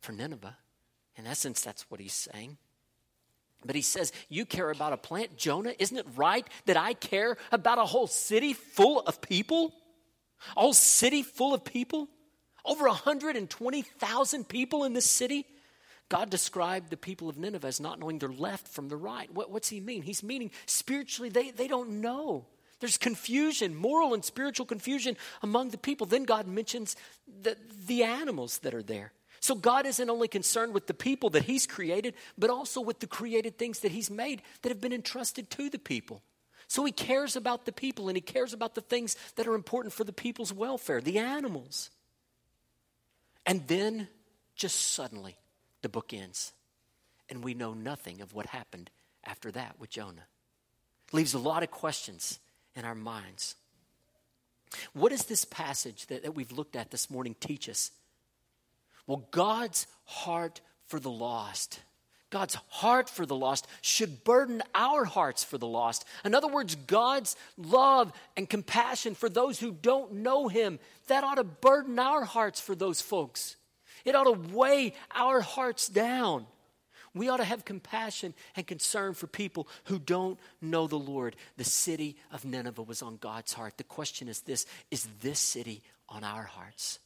for 0.00 0.12
Nineveh. 0.12 0.56
In 1.16 1.26
essence, 1.26 1.62
that's 1.62 1.88
what 1.90 2.00
he's 2.00 2.12
saying. 2.12 2.58
But 3.64 3.76
he 3.76 3.82
says, 3.82 4.12
You 4.28 4.44
care 4.44 4.70
about 4.70 4.92
a 4.92 4.96
plant, 4.96 5.36
Jonah? 5.36 5.72
Isn't 5.78 5.96
it 5.96 6.06
right 6.16 6.46
that 6.66 6.76
I 6.76 6.94
care 6.94 7.36
about 7.50 7.78
a 7.78 7.84
whole 7.84 8.08
city 8.08 8.52
full 8.52 9.00
of 9.00 9.20
people? 9.20 9.72
A 10.56 10.60
whole 10.60 10.74
city 10.74 11.22
full 11.22 11.54
of 11.54 11.64
people? 11.64 12.08
Over 12.64 12.86
120,000 12.86 14.48
people 14.48 14.84
in 14.84 14.92
this 14.92 15.08
city? 15.08 15.46
God 16.08 16.28
described 16.28 16.90
the 16.90 16.96
people 16.96 17.28
of 17.28 17.38
Nineveh 17.38 17.66
as 17.66 17.80
not 17.80 17.98
knowing 17.98 18.18
their 18.18 18.28
left 18.28 18.68
from 18.68 18.88
the 18.88 18.96
right. 18.96 19.32
What, 19.32 19.50
what's 19.50 19.68
he 19.68 19.80
mean? 19.80 20.02
He's 20.02 20.22
meaning 20.22 20.50
spiritually, 20.66 21.30
they, 21.30 21.50
they 21.50 21.68
don't 21.68 22.00
know. 22.00 22.46
There's 22.80 22.98
confusion, 22.98 23.74
moral 23.74 24.14
and 24.14 24.24
spiritual 24.24 24.66
confusion 24.66 25.16
among 25.42 25.70
the 25.70 25.78
people. 25.78 26.06
Then 26.06 26.24
God 26.24 26.46
mentions 26.46 26.96
the, 27.42 27.56
the 27.86 28.02
animals 28.02 28.58
that 28.58 28.74
are 28.74 28.82
there. 28.82 29.12
So 29.40 29.54
God 29.54 29.84
isn't 29.86 30.10
only 30.10 30.28
concerned 30.28 30.72
with 30.72 30.86
the 30.86 30.94
people 30.94 31.30
that 31.30 31.44
He's 31.44 31.66
created, 31.66 32.14
but 32.38 32.50
also 32.50 32.80
with 32.80 33.00
the 33.00 33.06
created 33.06 33.58
things 33.58 33.80
that 33.80 33.92
He's 33.92 34.10
made 34.10 34.42
that 34.62 34.70
have 34.70 34.80
been 34.80 34.92
entrusted 34.92 35.50
to 35.50 35.68
the 35.68 35.78
people. 35.78 36.22
So 36.66 36.84
He 36.84 36.92
cares 36.92 37.36
about 37.36 37.66
the 37.66 37.72
people 37.72 38.08
and 38.08 38.16
He 38.16 38.22
cares 38.22 38.54
about 38.54 38.74
the 38.74 38.80
things 38.80 39.16
that 39.36 39.46
are 39.46 39.54
important 39.54 39.92
for 39.92 40.04
the 40.04 40.14
people's 40.14 40.52
welfare, 40.52 41.00
the 41.00 41.18
animals. 41.18 41.90
And 43.44 43.66
then, 43.66 44.08
just 44.56 44.92
suddenly, 44.92 45.36
the 45.82 45.90
book 45.90 46.14
ends. 46.14 46.52
And 47.28 47.44
we 47.44 47.52
know 47.52 47.74
nothing 47.74 48.22
of 48.22 48.32
what 48.32 48.46
happened 48.46 48.90
after 49.24 49.50
that 49.50 49.78
with 49.78 49.90
Jonah. 49.90 50.26
Leaves 51.12 51.34
a 51.34 51.38
lot 51.38 51.62
of 51.62 51.70
questions 51.70 52.40
in 52.76 52.84
our 52.84 52.94
minds. 52.94 53.56
What 54.92 55.10
does 55.10 55.24
this 55.24 55.44
passage 55.44 56.06
that, 56.06 56.22
that 56.22 56.34
we've 56.34 56.52
looked 56.52 56.76
at 56.76 56.90
this 56.90 57.10
morning 57.10 57.36
teach 57.38 57.68
us? 57.68 57.90
Well, 59.06 59.28
God's 59.30 59.86
heart 60.04 60.60
for 60.86 60.98
the 60.98 61.10
lost. 61.10 61.80
God's 62.30 62.56
heart 62.68 63.08
for 63.08 63.26
the 63.26 63.36
lost 63.36 63.68
should 63.80 64.24
burden 64.24 64.60
our 64.74 65.04
hearts 65.04 65.44
for 65.44 65.56
the 65.56 65.68
lost. 65.68 66.04
In 66.24 66.34
other 66.34 66.48
words, 66.48 66.74
God's 66.74 67.36
love 67.56 68.12
and 68.36 68.50
compassion 68.50 69.14
for 69.14 69.28
those 69.28 69.60
who 69.60 69.70
don't 69.70 70.14
know 70.14 70.48
Him, 70.48 70.80
that 71.06 71.22
ought 71.22 71.36
to 71.36 71.44
burden 71.44 71.98
our 71.98 72.24
hearts 72.24 72.60
for 72.60 72.74
those 72.74 73.00
folks. 73.00 73.56
It 74.04 74.16
ought 74.16 74.24
to 74.24 74.54
weigh 74.54 74.94
our 75.14 75.40
hearts 75.40 75.88
down. 75.88 76.46
We 77.14 77.28
ought 77.28 77.36
to 77.36 77.44
have 77.44 77.64
compassion 77.64 78.34
and 78.56 78.66
concern 78.66 79.14
for 79.14 79.28
people 79.28 79.68
who 79.84 79.98
don't 79.98 80.38
know 80.60 80.86
the 80.86 80.98
Lord. 80.98 81.36
The 81.56 81.64
city 81.64 82.16
of 82.32 82.44
Nineveh 82.44 82.82
was 82.82 83.02
on 83.02 83.18
God's 83.18 83.52
heart. 83.52 83.76
The 83.76 83.84
question 83.84 84.28
is 84.28 84.40
this 84.40 84.66
Is 84.90 85.06
this 85.20 85.38
city 85.38 85.82
on 86.08 86.24
our 86.24 86.42
hearts? 86.42 86.98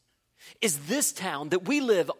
Is 0.60 0.78
this 0.86 1.12
town 1.12 1.50
that 1.50 1.66
we 1.66 1.80
live 1.80 2.10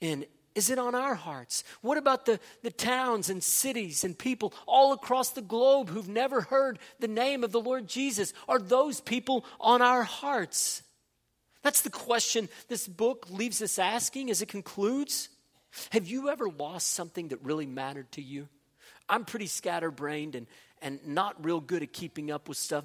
in, 0.00 0.24
is 0.54 0.70
it 0.70 0.78
on 0.78 0.94
our 0.94 1.14
hearts? 1.14 1.64
What 1.80 1.98
about 1.98 2.26
the, 2.26 2.40
the 2.62 2.70
towns 2.70 3.28
and 3.28 3.42
cities 3.42 4.04
and 4.04 4.18
people 4.18 4.54
all 4.66 4.92
across 4.92 5.30
the 5.30 5.42
globe 5.42 5.88
who've 5.88 6.08
never 6.08 6.42
heard 6.42 6.78
the 7.00 7.08
name 7.08 7.44
of 7.44 7.52
the 7.52 7.60
Lord 7.60 7.86
Jesus? 7.86 8.32
Are 8.48 8.58
those 8.58 9.00
people 9.00 9.44
on 9.60 9.82
our 9.82 10.02
hearts? 10.02 10.82
That's 11.62 11.82
the 11.82 11.90
question 11.90 12.48
this 12.68 12.88
book 12.88 13.26
leaves 13.30 13.62
us 13.62 13.78
asking 13.78 14.30
as 14.30 14.42
it 14.42 14.48
concludes. 14.48 15.28
Have 15.90 16.06
you 16.06 16.28
ever 16.28 16.48
lost 16.48 16.92
something 16.92 17.28
that 17.28 17.42
really 17.42 17.66
mattered 17.66 18.10
to 18.12 18.22
you? 18.22 18.48
I'm 19.08 19.24
pretty 19.24 19.46
scatterbrained 19.46 20.34
and, 20.34 20.46
and 20.80 21.06
not 21.06 21.44
real 21.44 21.60
good 21.60 21.82
at 21.82 21.92
keeping 21.92 22.30
up 22.30 22.48
with 22.48 22.58
stuff. 22.58 22.84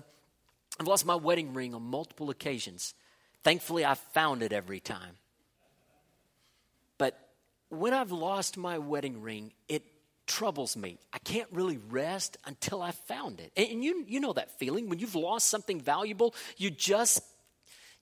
I've 0.79 0.87
lost 0.87 1.05
my 1.05 1.15
wedding 1.15 1.53
ring 1.53 1.73
on 1.73 1.83
multiple 1.83 2.29
occasions. 2.29 2.93
Thankfully, 3.43 3.85
I 3.85 3.95
found 3.95 4.43
it 4.43 4.53
every 4.53 4.79
time. 4.79 5.15
But 6.97 7.17
when 7.69 7.93
I've 7.93 8.11
lost 8.11 8.57
my 8.57 8.77
wedding 8.77 9.21
ring, 9.21 9.53
it 9.67 9.83
troubles 10.25 10.75
me. 10.75 10.99
I 11.13 11.19
can't 11.19 11.47
really 11.51 11.77
rest 11.89 12.37
until 12.45 12.81
I 12.81 12.91
found 12.91 13.39
it. 13.39 13.51
And 13.55 13.83
you, 13.83 14.05
you 14.07 14.19
know 14.19 14.33
that 14.33 14.59
feeling 14.59 14.89
when 14.89 14.99
you've 14.99 15.15
lost 15.15 15.47
something 15.47 15.79
valuable, 15.79 16.35
you 16.57 16.69
just 16.69 17.21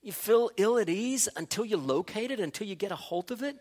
you 0.02 0.12
feel 0.12 0.50
ill 0.56 0.78
at 0.78 0.88
ease 0.88 1.28
until 1.36 1.64
you 1.64 1.76
locate 1.76 2.30
it, 2.30 2.40
until 2.40 2.66
you 2.66 2.74
get 2.74 2.92
a 2.92 2.96
hold 2.96 3.30
of 3.30 3.42
it. 3.42 3.56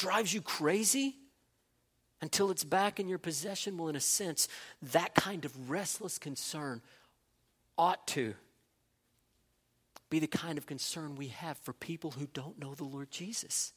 Drives 0.00 0.32
you 0.32 0.40
crazy 0.40 1.16
until 2.22 2.50
it's 2.50 2.64
back 2.64 2.98
in 2.98 3.06
your 3.06 3.18
possession. 3.18 3.76
Well, 3.76 3.88
in 3.88 3.96
a 3.96 4.00
sense, 4.00 4.48
that 4.92 5.14
kind 5.14 5.44
of 5.44 5.70
restless 5.70 6.18
concern 6.18 6.80
ought 7.76 8.06
to 8.08 8.32
be 10.08 10.18
the 10.18 10.26
kind 10.26 10.56
of 10.56 10.64
concern 10.64 11.16
we 11.16 11.28
have 11.28 11.58
for 11.58 11.74
people 11.74 12.12
who 12.12 12.26
don't 12.32 12.58
know 12.58 12.74
the 12.74 12.84
Lord 12.84 13.10
Jesus. 13.10 13.74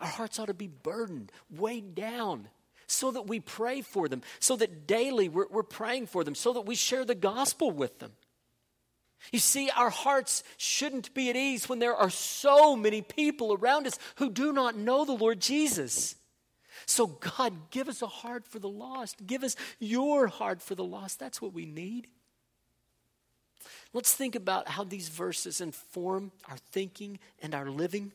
Our 0.00 0.06
hearts 0.06 0.38
ought 0.38 0.46
to 0.46 0.54
be 0.54 0.68
burdened, 0.68 1.32
weighed 1.50 1.96
down, 1.96 2.46
so 2.86 3.10
that 3.10 3.26
we 3.26 3.40
pray 3.40 3.80
for 3.80 4.08
them, 4.08 4.22
so 4.38 4.54
that 4.54 4.86
daily 4.86 5.28
we're, 5.28 5.48
we're 5.50 5.64
praying 5.64 6.06
for 6.06 6.22
them, 6.22 6.36
so 6.36 6.52
that 6.52 6.60
we 6.60 6.76
share 6.76 7.04
the 7.04 7.16
gospel 7.16 7.72
with 7.72 7.98
them. 7.98 8.12
You 9.32 9.38
see, 9.38 9.70
our 9.70 9.90
hearts 9.90 10.42
shouldn't 10.56 11.14
be 11.14 11.30
at 11.30 11.36
ease 11.36 11.68
when 11.68 11.78
there 11.78 11.94
are 11.94 12.10
so 12.10 12.74
many 12.74 13.02
people 13.02 13.52
around 13.52 13.86
us 13.86 13.98
who 14.16 14.30
do 14.30 14.52
not 14.52 14.76
know 14.76 15.04
the 15.04 15.12
Lord 15.12 15.40
Jesus. 15.40 16.16
So, 16.86 17.06
God, 17.06 17.70
give 17.70 17.88
us 17.88 18.02
a 18.02 18.06
heart 18.06 18.46
for 18.46 18.58
the 18.58 18.68
lost. 18.68 19.26
Give 19.26 19.44
us 19.44 19.56
your 19.78 20.26
heart 20.26 20.62
for 20.62 20.74
the 20.74 20.84
lost. 20.84 21.18
That's 21.18 21.40
what 21.40 21.52
we 21.52 21.66
need. 21.66 22.08
Let's 23.92 24.14
think 24.14 24.34
about 24.34 24.68
how 24.68 24.84
these 24.84 25.08
verses 25.08 25.60
inform 25.60 26.32
our 26.48 26.56
thinking 26.70 27.18
and 27.42 27.54
our 27.54 27.70
living. 27.70 28.12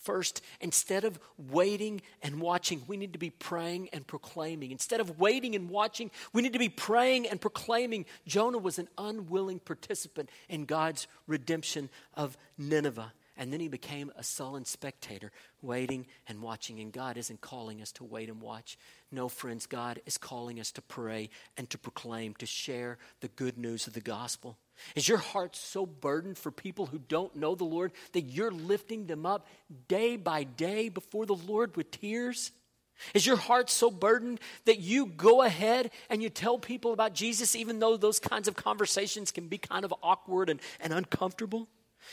First, 0.00 0.40
instead 0.62 1.04
of 1.04 1.20
waiting 1.36 2.00
and 2.22 2.40
watching, 2.40 2.82
we 2.86 2.96
need 2.96 3.12
to 3.12 3.18
be 3.18 3.28
praying 3.28 3.90
and 3.92 4.06
proclaiming. 4.06 4.70
Instead 4.70 4.98
of 4.98 5.18
waiting 5.18 5.54
and 5.54 5.68
watching, 5.68 6.10
we 6.32 6.40
need 6.40 6.54
to 6.54 6.58
be 6.58 6.70
praying 6.70 7.28
and 7.28 7.38
proclaiming. 7.38 8.06
Jonah 8.26 8.58
was 8.58 8.78
an 8.78 8.88
unwilling 8.96 9.58
participant 9.58 10.30
in 10.48 10.64
God's 10.64 11.06
redemption 11.26 11.90
of 12.14 12.38
Nineveh. 12.56 13.12
And 13.36 13.52
then 13.52 13.60
he 13.60 13.68
became 13.68 14.10
a 14.16 14.22
sullen 14.22 14.64
spectator, 14.64 15.32
waiting 15.62 16.06
and 16.26 16.42
watching. 16.42 16.80
And 16.80 16.92
God 16.92 17.16
isn't 17.16 17.40
calling 17.40 17.80
us 17.80 17.92
to 17.92 18.04
wait 18.04 18.28
and 18.28 18.40
watch. 18.40 18.78
No, 19.10 19.28
friends, 19.28 19.66
God 19.66 20.00
is 20.06 20.18
calling 20.18 20.60
us 20.60 20.70
to 20.72 20.82
pray 20.82 21.30
and 21.56 21.68
to 21.70 21.78
proclaim, 21.78 22.34
to 22.34 22.46
share 22.46 22.98
the 23.20 23.28
good 23.28 23.58
news 23.58 23.86
of 23.86 23.92
the 23.92 24.00
gospel. 24.00 24.58
Is 24.94 25.08
your 25.08 25.18
heart 25.18 25.56
so 25.56 25.86
burdened 25.86 26.38
for 26.38 26.50
people 26.50 26.86
who 26.86 26.98
don't 26.98 27.34
know 27.36 27.54
the 27.54 27.64
Lord 27.64 27.92
that 28.12 28.22
you're 28.22 28.50
lifting 28.50 29.06
them 29.06 29.26
up 29.26 29.46
day 29.88 30.16
by 30.16 30.44
day 30.44 30.88
before 30.88 31.26
the 31.26 31.34
Lord 31.34 31.76
with 31.76 31.90
tears? 31.90 32.52
Is 33.14 33.26
your 33.26 33.36
heart 33.36 33.70
so 33.70 33.90
burdened 33.90 34.40
that 34.66 34.78
you 34.78 35.06
go 35.06 35.42
ahead 35.42 35.90
and 36.10 36.22
you 36.22 36.28
tell 36.28 36.58
people 36.58 36.92
about 36.92 37.14
Jesus, 37.14 37.56
even 37.56 37.78
though 37.78 37.96
those 37.96 38.18
kinds 38.18 38.46
of 38.46 38.56
conversations 38.56 39.30
can 39.30 39.48
be 39.48 39.58
kind 39.58 39.84
of 39.84 39.94
awkward 40.02 40.50
and, 40.50 40.60
and 40.80 40.92
uncomfortable? 40.92 41.68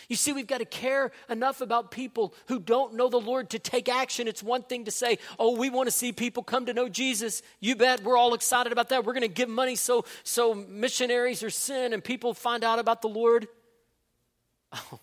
You 0.08 0.16
see, 0.16 0.34
we've 0.34 0.48
got 0.48 0.60
to 0.60 0.66
care 0.66 1.12
enough 1.30 1.62
about 1.62 1.92
people 1.92 2.34
who 2.48 2.60
don't 2.60 2.94
know 2.94 3.10
the 3.10 3.20
Lord 3.20 3.50
to 3.52 3.60
take 3.60 3.90
action. 3.90 4.28
It's 4.28 4.44
one 4.44 4.64
thing 4.64 4.86
to 4.86 4.92
say, 4.92 5.20
oh, 5.38 5.58
we 5.58 5.70
want 5.70 5.88
to 5.88 5.92
see 5.92 6.12
people 6.12 6.44
come 6.44 6.66
to 6.68 6.74
know 6.74 6.88
Jesus. 6.88 7.42
You 7.60 7.76
bet 7.76 8.04
we're 8.04 8.18
all 8.18 8.34
excited 8.34 8.72
about 8.72 8.90
that. 8.90 9.06
We're 9.06 9.14
going 9.14 9.22
to 9.22 9.28
give 9.28 9.50
money 9.50 9.76
so, 9.76 10.06
so 10.24 10.54
missionaries 10.54 11.44
are 11.44 11.50
sent 11.50 11.94
and 11.94 12.04
people 12.04 12.34
find 12.34 12.64
out 12.64 12.80
about 12.80 13.02
the 13.02 13.10
Lord. 13.10 13.48
Oh, 14.74 15.00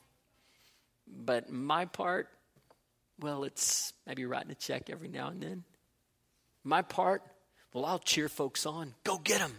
but 1.07 1.51
my 1.51 1.87
part, 1.87 2.29
well, 3.21 3.45
it's 3.45 3.93
maybe 4.07 4.25
writing 4.25 4.51
a 4.51 4.55
check 4.55 4.91
every 4.91 5.09
now 5.09 5.29
and 5.29 5.43
then. 5.43 5.65
My 6.63 6.83
part, 6.83 7.23
well, 7.73 7.85
I'll 7.85 7.99
cheer 7.99 8.29
folks 8.29 8.67
on. 8.67 8.95
Go 9.05 9.19
get 9.19 9.39
them. 9.39 9.53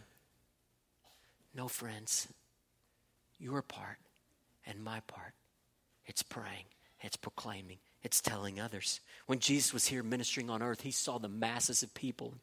No, 1.53 1.67
friends. 1.67 2.27
Your 3.39 3.61
part 3.61 3.97
and 4.65 4.83
my 4.83 4.99
part, 5.01 5.33
it's 6.05 6.23
praying, 6.23 6.65
it's 7.01 7.17
proclaiming, 7.17 7.77
it's 8.03 8.21
telling 8.21 8.59
others. 8.59 8.99
When 9.27 9.39
Jesus 9.39 9.73
was 9.73 9.87
here 9.87 10.03
ministering 10.03 10.49
on 10.49 10.61
earth, 10.61 10.81
he 10.81 10.91
saw 10.91 11.17
the 11.17 11.27
masses 11.29 11.83
of 11.83 11.93
people. 11.93 12.35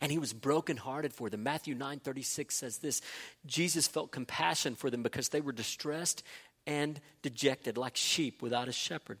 And 0.00 0.10
he 0.10 0.18
was 0.18 0.32
brokenhearted 0.32 1.12
for 1.12 1.30
them. 1.30 1.44
Matthew 1.44 1.74
9 1.76 2.00
36 2.00 2.54
says 2.54 2.78
this 2.78 3.00
Jesus 3.46 3.86
felt 3.86 4.10
compassion 4.10 4.74
for 4.74 4.90
them 4.90 5.04
because 5.04 5.28
they 5.28 5.40
were 5.40 5.52
distressed 5.52 6.24
and 6.66 7.00
dejected, 7.22 7.78
like 7.78 7.96
sheep 7.96 8.42
without 8.42 8.68
a 8.68 8.72
shepherd. 8.72 9.18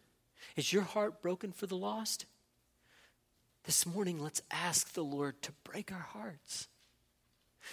Is 0.56 0.72
your 0.72 0.82
heart 0.82 1.22
broken 1.22 1.52
for 1.52 1.66
the 1.66 1.76
lost? 1.76 2.26
This 3.64 3.86
morning, 3.86 4.20
let's 4.20 4.42
ask 4.50 4.92
the 4.92 5.04
Lord 5.04 5.40
to 5.42 5.52
break 5.64 5.92
our 5.92 5.98
hearts, 5.98 6.68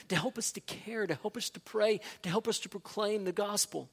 to 0.09 0.15
help 0.15 0.37
us 0.37 0.51
to 0.53 0.61
care, 0.61 1.07
to 1.07 1.15
help 1.15 1.37
us 1.37 1.49
to 1.51 1.59
pray, 1.59 1.99
to 2.21 2.29
help 2.29 2.47
us 2.47 2.59
to 2.59 2.69
proclaim 2.69 3.23
the 3.23 3.31
gospel. 3.31 3.89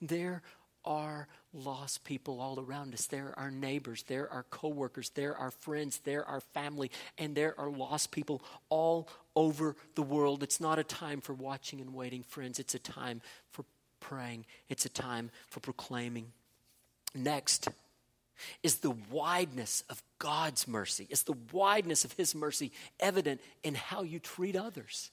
There 0.00 0.42
are 0.84 1.28
lost 1.52 2.04
people 2.04 2.40
all 2.40 2.60
around 2.60 2.92
us. 2.92 3.06
There 3.06 3.32
are 3.36 3.50
neighbors, 3.50 4.02
there 4.02 4.30
are 4.30 4.44
coworkers, 4.50 5.10
there 5.10 5.36
are 5.36 5.50
friends, 5.50 6.00
there 6.04 6.24
are 6.24 6.40
family, 6.40 6.90
and 7.16 7.34
there 7.34 7.58
are 7.58 7.70
lost 7.70 8.10
people 8.10 8.42
all 8.68 9.08
over 9.34 9.76
the 9.94 10.02
world. 10.02 10.42
It's 10.42 10.60
not 10.60 10.78
a 10.78 10.84
time 10.84 11.20
for 11.20 11.32
watching 11.32 11.80
and 11.80 11.94
waiting, 11.94 12.22
friends. 12.22 12.58
It's 12.58 12.74
a 12.74 12.78
time 12.78 13.22
for 13.50 13.64
praying. 14.00 14.44
It's 14.68 14.84
a 14.84 14.90
time 14.90 15.30
for 15.48 15.60
proclaiming. 15.60 16.32
Next, 17.14 17.68
is 18.62 18.76
the 18.76 18.94
wideness 19.10 19.82
of 19.88 20.02
God's 20.18 20.66
mercy? 20.66 21.06
Is 21.10 21.22
the 21.24 21.36
wideness 21.52 22.04
of 22.04 22.12
His 22.12 22.34
mercy 22.34 22.72
evident 23.00 23.40
in 23.62 23.74
how 23.74 24.02
you 24.02 24.18
treat 24.18 24.56
others? 24.56 25.10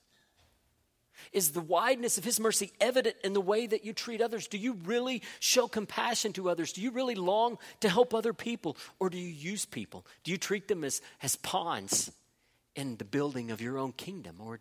Is 1.31 1.51
the 1.51 1.61
wideness 1.61 2.17
of 2.17 2.23
His 2.23 2.39
mercy 2.39 2.71
evident 2.79 3.15
in 3.23 3.33
the 3.33 3.41
way 3.41 3.67
that 3.67 3.85
you 3.85 3.93
treat 3.93 4.21
others? 4.21 4.47
Do 4.47 4.57
you 4.57 4.73
really 4.85 5.21
show 5.39 5.67
compassion 5.67 6.33
to 6.33 6.49
others? 6.49 6.73
Do 6.73 6.81
you 6.81 6.91
really 6.91 7.15
long 7.15 7.57
to 7.81 7.89
help 7.89 8.13
other 8.13 8.33
people? 8.33 8.77
Or 8.99 9.09
do 9.09 9.17
you 9.17 9.29
use 9.29 9.65
people? 9.65 10.05
Do 10.23 10.31
you 10.31 10.37
treat 10.37 10.67
them 10.67 10.83
as, 10.83 11.01
as 11.21 11.35
pawns 11.35 12.11
in 12.75 12.97
the 12.97 13.05
building 13.05 13.51
of 13.51 13.61
your 13.61 13.77
own 13.77 13.91
kingdom? 13.91 14.37
Or 14.39 14.59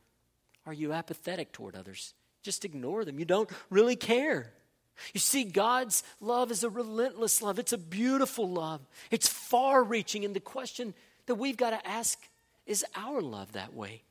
are 0.66 0.72
you 0.72 0.92
apathetic 0.92 1.52
toward 1.52 1.76
others? 1.76 2.14
Just 2.42 2.64
ignore 2.64 3.04
them. 3.04 3.18
You 3.18 3.24
don't 3.24 3.50
really 3.70 3.96
care. 3.96 4.52
You 5.12 5.20
see, 5.20 5.44
God's 5.44 6.02
love 6.20 6.50
is 6.50 6.64
a 6.64 6.70
relentless 6.70 7.42
love. 7.42 7.58
It's 7.58 7.72
a 7.72 7.78
beautiful 7.78 8.48
love. 8.48 8.80
It's 9.10 9.28
far 9.28 9.82
reaching. 9.82 10.24
And 10.24 10.34
the 10.34 10.40
question 10.40 10.94
that 11.26 11.36
we've 11.36 11.56
got 11.56 11.70
to 11.70 11.86
ask 11.86 12.18
is 12.66 12.84
our 12.94 13.20
love 13.20 13.52
that 13.52 13.74
way? 13.74 14.02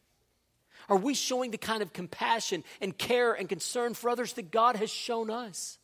Are 0.89 0.97
we 0.97 1.13
showing 1.13 1.51
the 1.51 1.57
kind 1.57 1.81
of 1.81 1.93
compassion 1.93 2.63
and 2.81 2.97
care 2.97 3.33
and 3.33 3.47
concern 3.47 3.93
for 3.93 4.09
others 4.09 4.33
that 4.33 4.51
God 4.51 4.75
has 4.75 4.89
shown 4.89 5.29
us? 5.29 5.77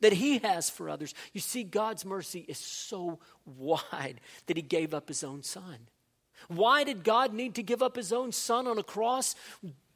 That 0.00 0.12
He 0.12 0.38
has 0.38 0.70
for 0.70 0.88
others. 0.88 1.14
You 1.32 1.40
see, 1.40 1.64
God's 1.64 2.04
mercy 2.04 2.44
is 2.48 2.58
so 2.58 3.18
wide 3.44 4.20
that 4.46 4.56
He 4.56 4.62
gave 4.62 4.94
up 4.94 5.08
His 5.08 5.24
own 5.24 5.42
Son. 5.42 5.78
Why 6.48 6.84
did 6.84 7.04
God 7.04 7.32
need 7.32 7.56
to 7.56 7.62
give 7.62 7.82
up 7.82 7.96
His 7.96 8.12
own 8.12 8.32
Son 8.32 8.66
on 8.66 8.78
a 8.78 8.82
cross? 8.82 9.34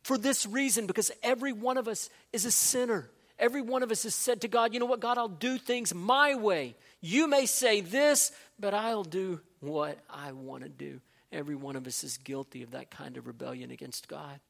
For 0.02 0.16
this 0.16 0.46
reason, 0.46 0.86
because 0.86 1.10
every 1.22 1.52
one 1.52 1.76
of 1.76 1.88
us 1.88 2.08
is 2.32 2.44
a 2.44 2.52
sinner. 2.52 3.10
Every 3.38 3.60
one 3.60 3.82
of 3.82 3.90
us 3.90 4.04
has 4.04 4.14
said 4.14 4.40
to 4.42 4.48
God, 4.48 4.72
you 4.72 4.80
know 4.80 4.86
what, 4.86 5.00
God, 5.00 5.18
I'll 5.18 5.28
do 5.28 5.58
things 5.58 5.94
my 5.94 6.34
way. 6.34 6.74
You 7.00 7.28
may 7.28 7.46
say 7.46 7.82
this, 7.82 8.32
but 8.58 8.72
I'll 8.72 9.04
do 9.04 9.40
what 9.60 9.98
I 10.08 10.32
want 10.32 10.62
to 10.62 10.68
do. 10.68 11.00
Every 11.30 11.54
one 11.54 11.76
of 11.76 11.86
us 11.86 12.02
is 12.02 12.16
guilty 12.16 12.62
of 12.62 12.70
that 12.70 12.90
kind 12.90 13.16
of 13.16 13.26
rebellion 13.26 13.70
against 13.70 14.08
God. 14.08 14.40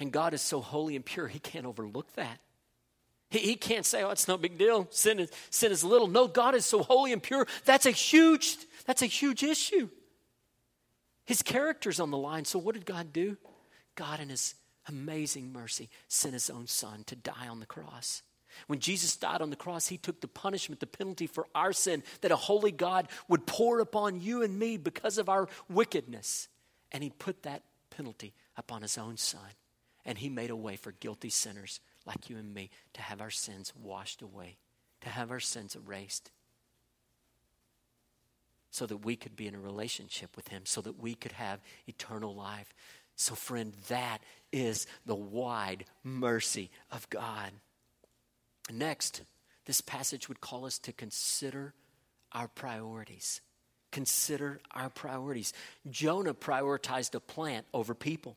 And 0.00 0.12
God 0.12 0.34
is 0.34 0.42
so 0.42 0.60
holy 0.60 0.96
and 0.96 1.04
pure, 1.04 1.28
He 1.28 1.38
can't 1.38 1.66
overlook 1.66 2.12
that. 2.14 2.40
He, 3.30 3.38
he 3.40 3.54
can't 3.56 3.84
say, 3.84 4.02
oh, 4.02 4.10
it's 4.10 4.28
no 4.28 4.36
big 4.36 4.58
deal. 4.58 4.86
Sin 4.90 5.20
is, 5.20 5.30
sin 5.50 5.72
is 5.72 5.82
little. 5.82 6.06
No, 6.06 6.28
God 6.28 6.54
is 6.54 6.64
so 6.64 6.82
holy 6.82 7.12
and 7.12 7.22
pure. 7.22 7.46
That's 7.64 7.86
a 7.86 7.90
huge, 7.90 8.56
that's 8.86 9.02
a 9.02 9.06
huge 9.06 9.42
issue. 9.42 9.88
His 11.24 11.42
character's 11.42 11.98
on 11.98 12.10
the 12.10 12.18
line. 12.18 12.44
So 12.44 12.58
what 12.58 12.74
did 12.74 12.86
God 12.86 13.12
do? 13.12 13.36
God 13.96 14.20
in 14.20 14.28
his 14.28 14.54
amazing 14.88 15.52
mercy, 15.52 15.88
sent 16.08 16.34
his 16.34 16.50
own 16.50 16.66
son 16.66 17.04
to 17.06 17.16
die 17.16 17.48
on 17.48 17.60
the 17.60 17.66
cross. 17.66 18.22
When 18.66 18.78
Jesus 18.78 19.16
died 19.16 19.42
on 19.42 19.50
the 19.50 19.56
cross, 19.56 19.88
he 19.88 19.98
took 19.98 20.20
the 20.20 20.28
punishment, 20.28 20.80
the 20.80 20.86
penalty 20.86 21.26
for 21.26 21.46
our 21.54 21.72
sin 21.72 22.02
that 22.22 22.32
a 22.32 22.36
holy 22.36 22.72
God 22.72 23.08
would 23.28 23.46
pour 23.46 23.80
upon 23.80 24.20
you 24.20 24.42
and 24.42 24.58
me 24.58 24.76
because 24.76 25.18
of 25.18 25.28
our 25.28 25.48
wickedness. 25.68 26.48
And 26.92 27.02
he 27.02 27.10
put 27.10 27.42
that 27.42 27.62
penalty 27.90 28.32
upon 28.56 28.82
his 28.82 28.96
own 28.96 29.16
son. 29.16 29.40
And 30.04 30.18
he 30.18 30.28
made 30.28 30.50
a 30.50 30.56
way 30.56 30.76
for 30.76 30.92
guilty 30.92 31.30
sinners 31.30 31.80
like 32.06 32.30
you 32.30 32.36
and 32.36 32.54
me 32.54 32.70
to 32.94 33.02
have 33.02 33.20
our 33.20 33.30
sins 33.30 33.72
washed 33.82 34.22
away, 34.22 34.56
to 35.02 35.08
have 35.08 35.30
our 35.30 35.40
sins 35.40 35.76
erased, 35.76 36.30
so 38.70 38.86
that 38.86 38.98
we 38.98 39.16
could 39.16 39.34
be 39.34 39.48
in 39.48 39.54
a 39.54 39.60
relationship 39.60 40.36
with 40.36 40.48
him, 40.48 40.62
so 40.64 40.80
that 40.80 41.02
we 41.02 41.14
could 41.14 41.32
have 41.32 41.60
eternal 41.86 42.34
life. 42.34 42.72
So, 43.16 43.34
friend, 43.34 43.72
that 43.88 44.18
is 44.52 44.86
the 45.06 45.14
wide 45.14 45.86
mercy 46.04 46.70
of 46.90 47.08
God. 47.10 47.50
Next, 48.70 49.22
this 49.64 49.80
passage 49.80 50.28
would 50.28 50.40
call 50.40 50.66
us 50.66 50.78
to 50.80 50.92
consider 50.92 51.74
our 52.32 52.48
priorities. 52.48 53.40
Consider 53.90 54.60
our 54.72 54.90
priorities. 54.90 55.52
Jonah 55.90 56.34
prioritized 56.34 57.14
a 57.14 57.20
plant 57.20 57.66
over 57.72 57.94
people. 57.94 58.36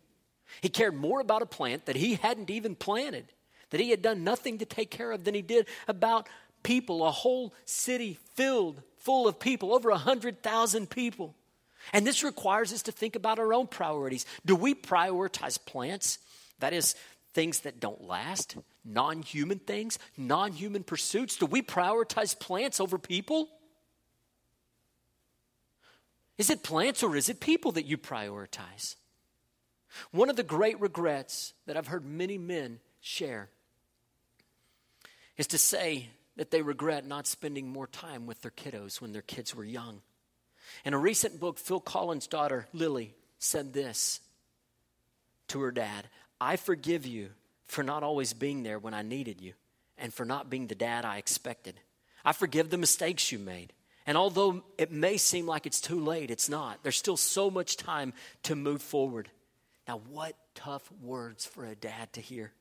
He 0.61 0.69
cared 0.69 0.95
more 0.95 1.19
about 1.19 1.41
a 1.41 1.45
plant 1.45 1.85
that 1.85 1.95
he 1.95 2.15
hadn't 2.15 2.49
even 2.49 2.75
planted, 2.75 3.25
that 3.69 3.79
he 3.79 3.89
had 3.89 4.01
done 4.01 4.23
nothing 4.23 4.59
to 4.59 4.65
take 4.65 4.89
care 4.89 5.11
of, 5.11 5.25
than 5.25 5.35
he 5.35 5.41
did 5.41 5.67
about 5.87 6.27
people, 6.63 7.05
a 7.05 7.11
whole 7.11 7.53
city 7.65 8.17
filled 8.35 8.81
full 8.97 9.27
of 9.27 9.39
people, 9.39 9.73
over 9.73 9.89
100,000 9.89 10.89
people. 10.89 11.35
And 11.93 12.05
this 12.05 12.23
requires 12.23 12.73
us 12.73 12.83
to 12.83 12.91
think 12.91 13.15
about 13.15 13.39
our 13.39 13.53
own 13.53 13.67
priorities. 13.67 14.25
Do 14.45 14.55
we 14.55 14.73
prioritize 14.75 15.63
plants? 15.63 16.19
That 16.59 16.73
is, 16.73 16.95
things 17.33 17.61
that 17.61 17.79
don't 17.79 18.03
last, 18.05 18.57
non 18.83 19.21
human 19.21 19.59
things, 19.59 19.99
non 20.17 20.51
human 20.51 20.83
pursuits? 20.83 21.37
Do 21.37 21.45
we 21.45 21.61
prioritize 21.61 22.37
plants 22.37 22.79
over 22.79 22.97
people? 22.97 23.49
Is 26.37 26.49
it 26.49 26.63
plants 26.63 27.03
or 27.03 27.15
is 27.15 27.29
it 27.29 27.39
people 27.39 27.73
that 27.73 27.85
you 27.85 27.97
prioritize? 27.97 28.95
One 30.11 30.29
of 30.29 30.35
the 30.35 30.43
great 30.43 30.79
regrets 30.79 31.53
that 31.65 31.75
I've 31.75 31.87
heard 31.87 32.05
many 32.05 32.37
men 32.37 32.79
share 33.01 33.49
is 35.37 35.47
to 35.47 35.57
say 35.57 36.09
that 36.37 36.51
they 36.51 36.61
regret 36.61 37.05
not 37.05 37.27
spending 37.27 37.67
more 37.67 37.87
time 37.87 38.25
with 38.25 38.41
their 38.41 38.51
kiddos 38.51 39.01
when 39.01 39.11
their 39.11 39.21
kids 39.21 39.53
were 39.53 39.65
young. 39.65 40.01
In 40.85 40.93
a 40.93 40.97
recent 40.97 41.39
book, 41.39 41.57
Phil 41.57 41.79
Collins' 41.79 42.27
daughter, 42.27 42.67
Lily, 42.73 43.13
said 43.37 43.73
this 43.73 44.19
to 45.47 45.61
her 45.61 45.71
dad 45.71 46.07
I 46.41 46.55
forgive 46.55 47.05
you 47.05 47.29
for 47.67 47.83
not 47.83 48.03
always 48.03 48.33
being 48.33 48.63
there 48.63 48.79
when 48.79 48.93
I 48.93 49.01
needed 49.01 49.41
you 49.41 49.53
and 49.97 50.13
for 50.13 50.25
not 50.25 50.49
being 50.49 50.67
the 50.67 50.75
dad 50.75 51.05
I 51.05 51.17
expected. 51.17 51.79
I 52.23 52.33
forgive 52.33 52.69
the 52.69 52.77
mistakes 52.77 53.31
you 53.31 53.39
made. 53.39 53.73
And 54.05 54.17
although 54.17 54.63
it 54.77 54.91
may 54.91 55.17
seem 55.17 55.45
like 55.45 55.65
it's 55.65 55.81
too 55.81 55.99
late, 56.03 56.31
it's 56.31 56.49
not. 56.49 56.79
There's 56.81 56.97
still 56.97 57.17
so 57.17 57.51
much 57.51 57.77
time 57.77 58.13
to 58.43 58.55
move 58.55 58.81
forward. 58.81 59.29
Now, 59.87 60.01
what 60.09 60.35
tough 60.55 60.89
words 61.01 61.45
for 61.45 61.65
a 61.65 61.75
dad 61.75 62.11
to 62.13 62.21
hear. 62.21 62.51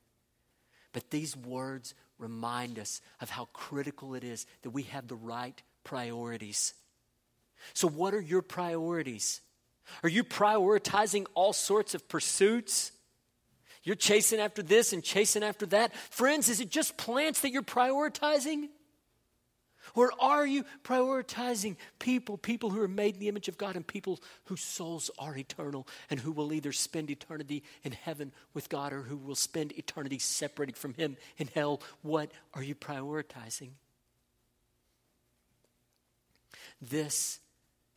But 0.93 1.11
these 1.11 1.37
words 1.37 1.95
remind 2.19 2.79
us 2.79 3.01
of 3.21 3.31
how 3.31 3.47
critical 3.53 4.15
it 4.15 4.25
is 4.25 4.47
that 4.63 4.71
we 4.71 4.83
have 4.85 5.09
the 5.09 5.17
right 5.17 5.61
priorities. 5.85 6.75
So, 7.75 7.89
what 7.89 8.15
are 8.15 8.21
your 8.21 8.43
priorities? 8.43 9.41
Are 10.03 10.09
you 10.09 10.25
prioritizing 10.25 11.27
all 11.35 11.53
sorts 11.53 11.95
of 11.95 12.09
pursuits? 12.09 12.93
You're 13.83 13.97
chasing 13.97 14.41
after 14.41 14.63
this 14.63 14.93
and 14.93 15.03
chasing 15.03 15.43
after 15.43 15.67
that. 15.67 15.95
Friends, 15.97 16.49
is 16.49 16.61
it 16.61 16.71
just 16.71 16.97
plants 16.97 17.41
that 17.41 17.51
you're 17.51 17.63
prioritizing? 17.63 18.69
Or 19.95 20.13
are 20.21 20.47
you 20.47 20.65
prioritizing 20.85 21.77
people, 21.99 22.37
people 22.37 22.71
who 22.71 22.83
are 22.83 22.89
made 22.89 23.15
in 23.15 23.21
the 23.21 23.29
image 23.29 23.49
of 23.49 23.57
God 23.57 23.77
and 23.77 23.87
people 23.87 24.21
whose 24.45 24.61
souls 24.61 25.11
are 25.19 25.37
eternal 25.37 25.87
and 26.11 26.21
who 26.21 26.33
will 26.33 26.53
either 26.53 26.73
spend 26.73 27.11
eternity 27.11 27.63
in 27.83 27.93
heaven 27.93 28.33
with 28.55 28.69
God 28.69 28.93
or 28.93 29.03
who 29.03 29.17
will 29.17 29.35
spend 29.35 29.73
eternity 29.73 30.19
separated 30.19 30.77
from 30.77 30.95
Him 30.95 31.17
in 31.39 31.49
hell? 31.55 31.81
What 32.03 32.31
are 32.55 32.63
you 32.63 32.75
prioritizing? 32.75 33.71
This 36.81 37.41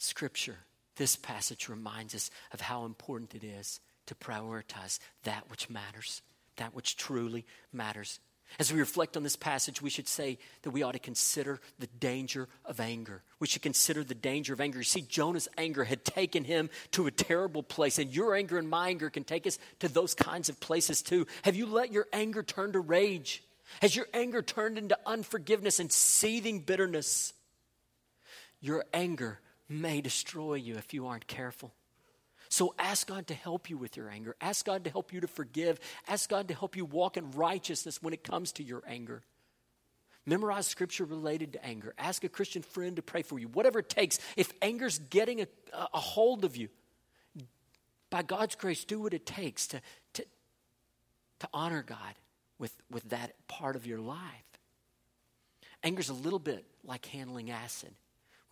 scripture, 0.02 0.58
this 0.96 1.16
passage 1.16 1.70
reminds 1.70 2.16
us 2.16 2.30
of 2.52 2.62
how 2.62 2.86
important 2.86 3.36
it 3.36 3.44
is 3.44 3.80
to 4.08 4.16
prioritize 4.16 5.00
that 5.24 5.50
which 5.50 5.70
matters, 5.70 6.22
that 6.58 6.76
which 6.76 6.98
truly 6.98 7.46
matters. 7.72 8.20
As 8.60 8.74
we 8.74 8.80
reflect 8.80 9.16
on 9.16 9.24
this 9.24 9.38
passage, 9.38 9.82
we 9.82 9.90
should 9.90 10.10
say 10.10 10.38
that 10.64 10.72
we 10.72 10.84
ought 10.84 10.92
to 10.92 11.00
consider 11.00 11.62
the 11.80 11.88
danger 11.88 12.50
of 12.66 12.82
anger. 12.82 13.24
We 13.40 13.48
should 13.48 13.62
consider 13.62 14.04
the 14.04 14.14
danger 14.14 14.54
of 14.54 14.60
anger. 14.60 14.80
You 14.80 14.84
see, 14.84 15.02
Jonah's 15.02 15.48
anger 15.58 15.86
had 15.86 16.04
taken 16.04 16.44
him 16.44 16.70
to 16.92 17.08
a 17.08 17.12
terrible 17.12 17.64
place, 17.64 17.98
and 17.98 18.14
your 18.14 18.36
anger 18.36 18.58
and 18.58 18.70
my 18.70 18.90
anger 18.90 19.10
can 19.10 19.24
take 19.24 19.48
us 19.48 19.58
to 19.80 19.88
those 19.88 20.14
kinds 20.14 20.50
of 20.50 20.60
places 20.60 21.02
too. 21.02 21.28
Have 21.44 21.56
you 21.56 21.66
let 21.66 21.94
your 21.94 22.08
anger 22.12 22.44
turn 22.44 22.74
to 22.74 22.80
rage? 22.80 23.42
Has 23.82 23.96
your 23.96 24.08
anger 24.14 24.42
turned 24.42 24.78
into 24.78 25.00
unforgiveness 25.06 25.80
and 25.80 25.90
seething 25.90 26.60
bitterness? 26.60 27.34
Your 28.60 28.84
anger 28.94 29.40
may 29.72 30.02
destroy 30.02 30.56
you 30.56 30.76
if 30.76 30.94
you 30.94 31.08
aren't 31.08 31.28
careful. 31.28 31.74
So 32.50 32.76
ask 32.78 33.08
God 33.08 33.28
to 33.28 33.34
help 33.34 33.70
you 33.70 33.78
with 33.78 33.96
your 33.96 34.10
anger. 34.10 34.36
Ask 34.42 34.66
God 34.66 34.84
to 34.84 34.90
help 34.90 35.14
you 35.14 35.22
to 35.22 35.28
forgive. 35.28 35.80
Ask 36.08 36.30
God 36.30 36.50
to 36.50 36.54
help 36.54 36.76
you 36.76 36.84
walk 36.84 37.16
in 37.16 37.32
righteousness 37.32 38.04
when 38.04 38.14
it 38.14 38.24
comes 38.24 38.52
to 38.54 38.64
your 38.64 38.84
anger. 38.86 39.22
Memorize 40.26 40.68
scripture 40.68 41.06
related 41.06 41.54
to 41.54 41.66
anger. 41.66 41.94
Ask 41.98 42.24
a 42.24 42.30
Christian 42.30 42.62
friend 42.62 42.98
to 42.98 43.02
pray 43.02 43.22
for 43.22 43.40
you. 43.40 43.48
Whatever 43.48 43.80
it 43.80 43.90
takes. 43.90 44.20
If 44.36 44.52
anger's 44.62 45.00
getting 45.00 45.42
a, 45.42 45.48
a 45.74 46.00
hold 46.00 46.44
of 46.44 46.58
you, 46.58 46.68
by 48.10 48.22
God's 48.22 48.56
grace, 48.56 48.84
do 48.84 49.00
what 49.00 49.14
it 49.14 49.26
takes 49.26 49.68
to, 49.68 49.82
to, 50.14 50.26
to 51.40 51.50
honor 51.54 51.82
God 51.82 51.98
with, 52.60 52.76
with 52.92 53.10
that 53.10 53.34
part 53.48 53.78
of 53.78 53.88
your 53.88 54.00
life. 54.00 54.20
Anger's 55.84 56.10
a 56.10 56.14
little 56.14 56.38
bit 56.38 56.66
like 56.84 57.06
handling 57.06 57.50
acid. 57.50 57.92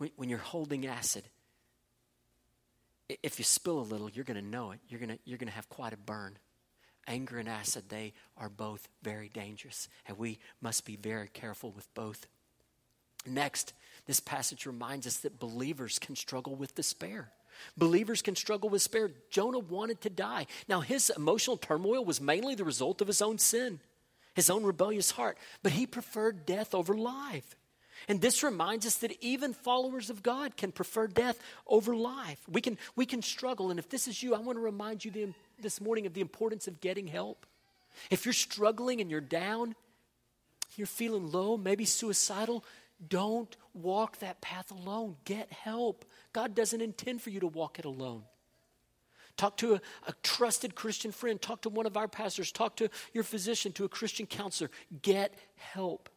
When, 0.00 0.10
when 0.16 0.28
you're 0.30 0.38
holding 0.38 0.86
acid, 0.86 1.24
if 3.22 3.38
you 3.38 3.44
spill 3.44 3.80
a 3.80 3.82
little, 3.82 4.08
you're 4.08 4.24
going 4.24 4.42
to 4.42 4.48
know 4.50 4.70
it. 4.70 4.78
You're 4.88 4.98
going 4.98 5.18
you're 5.26 5.36
going 5.36 5.50
to 5.50 5.54
have 5.54 5.68
quite 5.68 5.92
a 5.92 5.98
burn. 5.98 6.38
Anger 7.06 7.36
and 7.36 7.46
acid, 7.46 7.90
they 7.90 8.14
are 8.38 8.48
both 8.48 8.88
very 9.02 9.28
dangerous, 9.28 9.88
and 10.06 10.16
we 10.16 10.38
must 10.62 10.86
be 10.86 10.96
very 10.96 11.28
careful 11.28 11.70
with 11.70 11.92
both. 11.92 12.26
Next, 13.26 13.74
this 14.06 14.20
passage 14.20 14.64
reminds 14.64 15.06
us 15.06 15.18
that 15.18 15.38
believers 15.38 15.98
can 15.98 16.16
struggle 16.16 16.54
with 16.54 16.74
despair. 16.74 17.30
Believers 17.76 18.22
can 18.22 18.36
struggle 18.36 18.70
with 18.70 18.80
despair. 18.80 19.10
Jonah 19.28 19.58
wanted 19.58 20.00
to 20.00 20.08
die. 20.08 20.46
Now, 20.66 20.80
his 20.80 21.12
emotional 21.14 21.58
turmoil 21.58 22.06
was 22.06 22.22
mainly 22.22 22.54
the 22.54 22.64
result 22.64 23.02
of 23.02 23.06
his 23.06 23.20
own 23.20 23.36
sin, 23.36 23.80
his 24.34 24.48
own 24.48 24.64
rebellious 24.64 25.10
heart, 25.10 25.36
but 25.62 25.72
he 25.72 25.86
preferred 25.86 26.46
death 26.46 26.74
over 26.74 26.94
life. 26.94 27.54
And 28.08 28.20
this 28.20 28.42
reminds 28.42 28.86
us 28.86 28.96
that 28.96 29.16
even 29.22 29.52
followers 29.52 30.10
of 30.10 30.22
God 30.22 30.56
can 30.56 30.72
prefer 30.72 31.06
death 31.06 31.38
over 31.66 31.94
life. 31.94 32.40
We 32.48 32.60
can, 32.60 32.78
we 32.96 33.06
can 33.06 33.22
struggle. 33.22 33.70
And 33.70 33.78
if 33.78 33.88
this 33.88 34.08
is 34.08 34.22
you, 34.22 34.34
I 34.34 34.38
want 34.38 34.56
to 34.56 34.62
remind 34.62 35.04
you 35.04 35.10
the, 35.10 35.28
this 35.60 35.80
morning 35.80 36.06
of 36.06 36.14
the 36.14 36.20
importance 36.20 36.66
of 36.66 36.80
getting 36.80 37.06
help. 37.06 37.46
If 38.10 38.24
you're 38.24 38.32
struggling 38.32 39.00
and 39.00 39.10
you're 39.10 39.20
down, 39.20 39.74
you're 40.76 40.86
feeling 40.86 41.30
low, 41.30 41.56
maybe 41.56 41.84
suicidal, 41.84 42.64
don't 43.06 43.54
walk 43.74 44.18
that 44.18 44.40
path 44.40 44.70
alone. 44.70 45.16
Get 45.24 45.50
help. 45.52 46.04
God 46.32 46.54
doesn't 46.54 46.80
intend 46.80 47.22
for 47.22 47.30
you 47.30 47.40
to 47.40 47.46
walk 47.46 47.78
it 47.78 47.84
alone. 47.84 48.22
Talk 49.36 49.56
to 49.58 49.74
a, 49.74 49.80
a, 50.06 50.12
trusted 50.22 50.74
Christian 50.74 51.12
friend. 51.12 51.40
Talk 51.40 51.62
to 51.62 51.70
one 51.70 51.86
of 51.86 51.96
our 51.96 52.08
pastors. 52.08 52.52
Talk 52.52 52.76
to 52.76 52.90
your 53.14 53.24
physician, 53.24 53.72
to 53.72 53.84
a 53.84 53.88
Christian 53.88 54.26
counselor. 54.26 54.70
Get 55.00 55.32
help. 55.56 56.10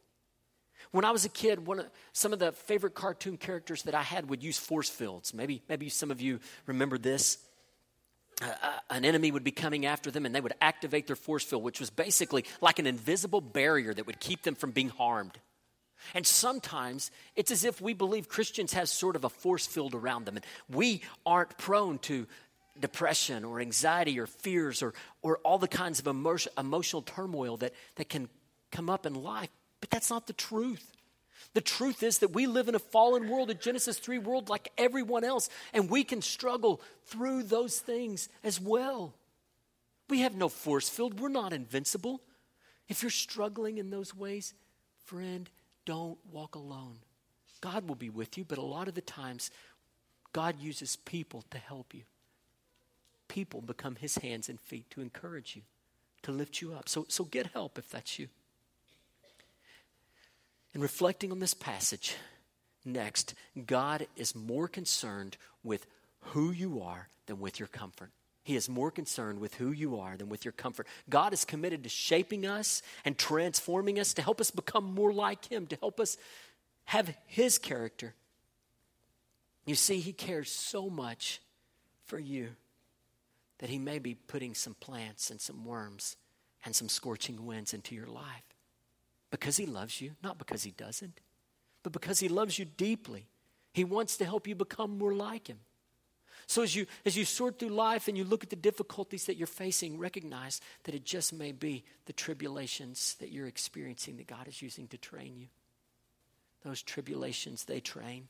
When 0.93 1.06
I 1.06 1.12
was 1.12 1.25
a 1.25 1.29
kid, 1.29 1.65
one 1.65 1.79
of, 1.79 1.88
some 2.13 2.34
of 2.34 2.39
the 2.39 2.51
favorite 2.51 2.93
cartoon 2.93 3.36
characters 3.38 3.82
that 3.84 3.95
I 3.95 4.03
had 4.03 4.29
would 4.29 4.43
use 4.43 4.60
force 4.60 4.89
fields. 4.89 5.34
Maybe, 5.34 5.63
maybe 5.67 5.89
some 5.89 6.12
of 6.12 6.21
you 6.21 6.39
remember 6.67 6.99
this. 6.99 7.39
Uh, 8.39 8.45
uh, 8.62 8.71
an 8.91 9.03
enemy 9.03 9.32
would 9.32 9.43
be 9.43 9.49
coming 9.49 9.88
after 9.88 10.12
them 10.12 10.23
and 10.27 10.36
they 10.36 10.41
would 10.41 10.53
activate 10.62 11.08
their 11.08 11.15
force 11.15 11.43
field, 11.43 11.63
which 11.63 11.79
was 11.79 11.89
basically 11.89 12.45
like 12.62 12.77
an 12.77 12.86
invisible 12.86 13.41
barrier 13.41 13.91
that 13.91 14.06
would 14.06 14.19
keep 14.19 14.43
them 14.43 14.53
from 14.53 14.69
being 14.69 14.89
harmed. 14.89 15.32
And 16.13 16.27
sometimes 16.27 17.10
it's 17.36 17.49
as 17.49 17.63
if 17.63 17.82
we 17.82 17.95
believe 17.95 18.29
Christians 18.29 18.73
have 18.73 18.88
sort 18.88 19.15
of 19.15 19.23
a 19.23 19.29
force 19.29 19.65
field 19.65 19.95
around 19.95 20.25
them, 20.25 20.36
and 20.36 20.45
we 20.69 21.01
aren't 21.25 21.58
prone 21.58 21.97
to 21.99 22.27
depression 22.79 23.45
or 23.45 23.60
anxiety 23.60 24.19
or 24.19 24.27
fears 24.27 24.84
or, 24.84 24.93
or 25.23 25.39
all 25.39 25.58
the 25.58 25.67
kinds 25.67 25.99
of 25.99 26.06
emotion, 26.06 26.51
emotional 26.56 27.01
turmoil 27.01 27.58
that, 27.58 27.73
that 27.95 28.10
can 28.10 28.29
come 28.71 28.91
up 28.91 29.08
in 29.08 29.15
life 29.15 29.49
but 29.84 29.89
that's 29.89 30.10
not 30.10 30.28
the 30.28 30.32
truth. 30.34 30.96
The 31.54 31.60
truth 31.60 32.04
is 32.04 32.19
that 32.19 32.34
we 32.34 32.48
live 32.48 32.69
in 32.69 32.76
a 32.76 32.80
fallen 32.80 33.28
world, 33.28 33.50
a 33.50 33.54
Genesis 33.54 34.00
3 34.00 34.17
world 34.17 34.48
like 34.48 34.72
everyone 34.78 35.26
else, 35.26 35.50
and 35.74 35.89
we 35.89 36.06
can 36.06 36.22
struggle 36.22 36.80
through 37.08 37.43
those 37.43 37.80
things 37.80 38.30
as 38.46 38.62
well. 38.62 39.13
We 40.10 40.22
have 40.22 40.36
no 40.36 40.48
force 40.48 40.88
field, 40.88 41.19
we're 41.19 41.28
not 41.28 41.52
invincible. 41.52 42.22
If 42.88 43.04
you're 43.04 43.12
struggling 43.12 43.78
in 43.78 43.89
those 43.89 44.15
ways, 44.15 44.54
friend, 45.04 45.50
don't 45.86 46.17
walk 46.32 46.56
alone. 46.56 47.00
God 47.60 47.86
will 47.86 47.96
be 47.96 48.10
with 48.10 48.38
you, 48.38 48.46
but 48.46 48.60
a 48.60 48.62
lot 48.62 48.88
of 48.88 48.93
the 48.93 49.02
times, 49.02 49.52
God 50.32 50.62
uses 50.62 50.96
people 50.96 51.43
to 51.52 51.58
help 51.58 51.93
you. 51.93 52.04
People 53.28 53.60
become 53.60 53.98
his 53.98 54.15
hands 54.15 54.48
and 54.48 54.62
feet 54.62 54.89
to 54.91 55.02
encourage 55.02 55.58
you, 55.58 55.63
to 56.22 56.32
lift 56.32 56.62
you 56.62 56.74
up. 56.74 56.88
So, 56.88 57.06
so 57.10 57.26
get 57.26 57.48
help 57.48 57.78
if 57.78 57.89
that's 57.89 58.17
you. 58.17 58.30
In 60.73 60.81
reflecting 60.81 61.31
on 61.31 61.39
this 61.39 61.53
passage, 61.53 62.15
next, 62.83 63.36
God 63.65 64.07
is 64.15 64.36
more 64.36 64.67
concerned 64.67 65.38
with 65.63 65.86
who 66.19 66.51
you 66.51 66.81
are 66.81 67.09
than 67.27 67.39
with 67.39 67.59
your 67.59 67.67
comfort. 67.67 68.09
He 68.43 68.55
is 68.55 68.67
more 68.67 68.91
concerned 68.91 69.39
with 69.39 69.53
who 69.55 69.71
you 69.71 69.99
are 69.99 70.17
than 70.17 70.29
with 70.29 70.43
your 70.43 70.51
comfort. 70.51 70.88
God 71.09 71.31
is 71.31 71.45
committed 71.45 71.83
to 71.83 71.89
shaping 71.89 72.45
us 72.45 72.81
and 73.05 73.17
transforming 73.17 73.99
us 73.99 74.13
to 74.15 74.21
help 74.21 74.41
us 74.41 74.51
become 74.51 74.93
more 74.93 75.13
like 75.13 75.45
Him, 75.45 75.67
to 75.67 75.77
help 75.77 75.99
us 75.99 76.17
have 76.86 77.15
His 77.27 77.57
character. 77.57 78.15
You 79.65 79.75
see, 79.75 79.99
He 79.99 80.12
cares 80.12 80.51
so 80.51 80.89
much 80.89 81.39
for 82.03 82.19
you 82.19 82.49
that 83.59 83.69
He 83.69 83.79
may 83.79 83.99
be 83.99 84.15
putting 84.15 84.55
some 84.55 84.73
plants 84.73 85.29
and 85.29 85.39
some 85.39 85.63
worms 85.63 86.17
and 86.65 86.75
some 86.75 86.89
scorching 86.89 87.45
winds 87.45 87.73
into 87.73 87.95
your 87.95 88.07
life 88.07 88.52
because 89.34 89.58
He 89.58 89.65
loves 89.65 90.00
you, 90.00 90.12
not 90.22 90.38
because 90.38 90.62
He 90.62 90.69
doesn't, 90.69 91.19
but 91.82 91.91
because 91.91 92.19
He 92.19 92.30
loves 92.30 92.60
you 92.60 92.65
deeply. 92.65 93.26
He 93.74 93.84
wants 93.84 94.15
to 94.17 94.26
help 94.26 94.48
you 94.48 94.54
become 94.54 94.96
more 95.00 95.12
like 95.12 95.48
Him. 95.48 95.58
So 96.46 96.62
as 96.62 96.76
you 96.76 96.86
as 97.04 97.17
you 97.17 97.26
sort 97.26 97.58
through 97.58 97.69
life 97.69 98.08
and 98.08 98.15
you 98.15 98.26
look 98.26 98.43
at 98.43 98.52
the 98.52 98.56
difficulties 98.56 99.26
that 99.26 99.36
you're 99.36 99.48
facing, 99.48 99.98
recognize 99.98 100.62
that 100.84 100.93
it 100.93 101.04
just 101.04 101.34
may 101.34 101.52
be 101.52 101.84
the 102.06 102.13
tribulations 102.13 103.15
that 103.19 103.32
you're 103.32 103.48
experiencing 103.48 104.17
that 104.17 104.28
God 104.28 104.48
is 104.48 104.62
using 104.62 104.88
to 104.89 104.98
train 105.00 105.36
you. 105.36 105.48
Those 106.63 106.84
tribulations 106.84 107.63
they 107.63 107.80
train. 107.80 108.28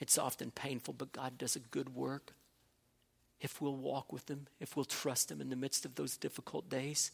It's 0.00 0.16
often 0.16 0.52
painful, 0.52 0.94
but 0.94 1.12
God 1.12 1.36
does 1.36 1.54
a 1.54 1.60
good 1.60 1.94
work 1.94 2.32
if 3.42 3.60
we'll 3.60 3.76
walk 3.76 4.10
with 4.10 4.30
Him, 4.30 4.46
if 4.58 4.74
we'll 4.74 4.86
trust 4.86 5.30
Him 5.30 5.42
in 5.42 5.50
the 5.50 5.56
midst 5.56 5.84
of 5.84 5.96
those 5.96 6.16
difficult 6.16 6.70
days. 6.70 7.10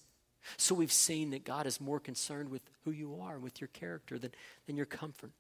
So 0.57 0.75
we've 0.75 0.93
seen 0.93 1.31
that 1.31 1.45
God 1.45 1.67
is 1.67 1.81
more 1.81 2.01
concerned 2.01 2.49
with 2.49 2.63
who 2.85 2.91
you 2.91 3.21
are, 3.23 3.39
with 3.39 3.61
your 3.61 3.69
character, 3.69 4.19
than, 4.19 4.33
than 4.67 4.77
your 4.77 4.87
comfort. 4.87 5.33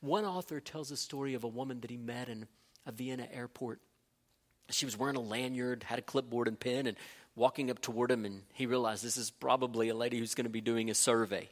One 0.00 0.24
author 0.24 0.60
tells 0.60 0.90
a 0.90 0.96
story 0.96 1.34
of 1.34 1.44
a 1.44 1.48
woman 1.48 1.80
that 1.80 1.90
he 1.90 1.96
met 1.96 2.28
in 2.28 2.46
a 2.86 2.92
Vienna 2.92 3.26
airport. 3.32 3.80
She 4.70 4.84
was 4.84 4.96
wearing 4.96 5.16
a 5.16 5.20
lanyard, 5.20 5.82
had 5.82 5.98
a 5.98 6.02
clipboard 6.02 6.48
and 6.48 6.58
pen, 6.58 6.86
and 6.86 6.96
walking 7.34 7.70
up 7.70 7.80
toward 7.80 8.10
him, 8.10 8.24
and 8.24 8.42
he 8.54 8.66
realized 8.66 9.04
this 9.04 9.16
is 9.16 9.30
probably 9.30 9.88
a 9.88 9.94
lady 9.94 10.18
who's 10.18 10.34
going 10.34 10.44
to 10.44 10.50
be 10.50 10.60
doing 10.60 10.90
a 10.90 10.94
survey. 10.94 11.48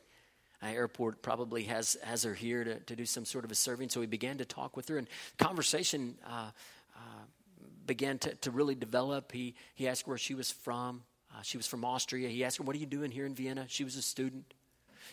An 0.60 0.74
airport 0.74 1.22
probably 1.22 1.64
has, 1.64 1.96
has 2.02 2.24
her 2.24 2.34
here 2.34 2.64
to, 2.64 2.80
to 2.80 2.96
do 2.96 3.06
some 3.06 3.24
sort 3.24 3.44
of 3.44 3.50
a 3.50 3.54
survey, 3.54 3.84
and 3.84 3.92
so 3.92 4.00
he 4.00 4.06
began 4.06 4.38
to 4.38 4.44
talk 4.44 4.76
with 4.76 4.88
her, 4.88 4.98
and 4.98 5.08
conversation 5.38 6.16
uh, 6.26 6.50
uh, 6.96 7.22
began 7.86 8.18
to, 8.18 8.34
to 8.36 8.50
really 8.50 8.74
develop. 8.74 9.32
He, 9.32 9.54
he 9.74 9.88
asked 9.88 10.06
where 10.06 10.18
she 10.18 10.34
was 10.34 10.50
from. 10.50 11.02
Uh, 11.38 11.42
she 11.42 11.56
was 11.56 11.66
from 11.66 11.84
Austria. 11.84 12.28
He 12.28 12.44
asked 12.44 12.58
her, 12.58 12.64
What 12.64 12.74
are 12.74 12.80
you 12.80 12.86
doing 12.86 13.10
here 13.10 13.26
in 13.26 13.34
Vienna? 13.34 13.66
She 13.68 13.84
was 13.84 13.96
a 13.96 14.02
student. 14.02 14.54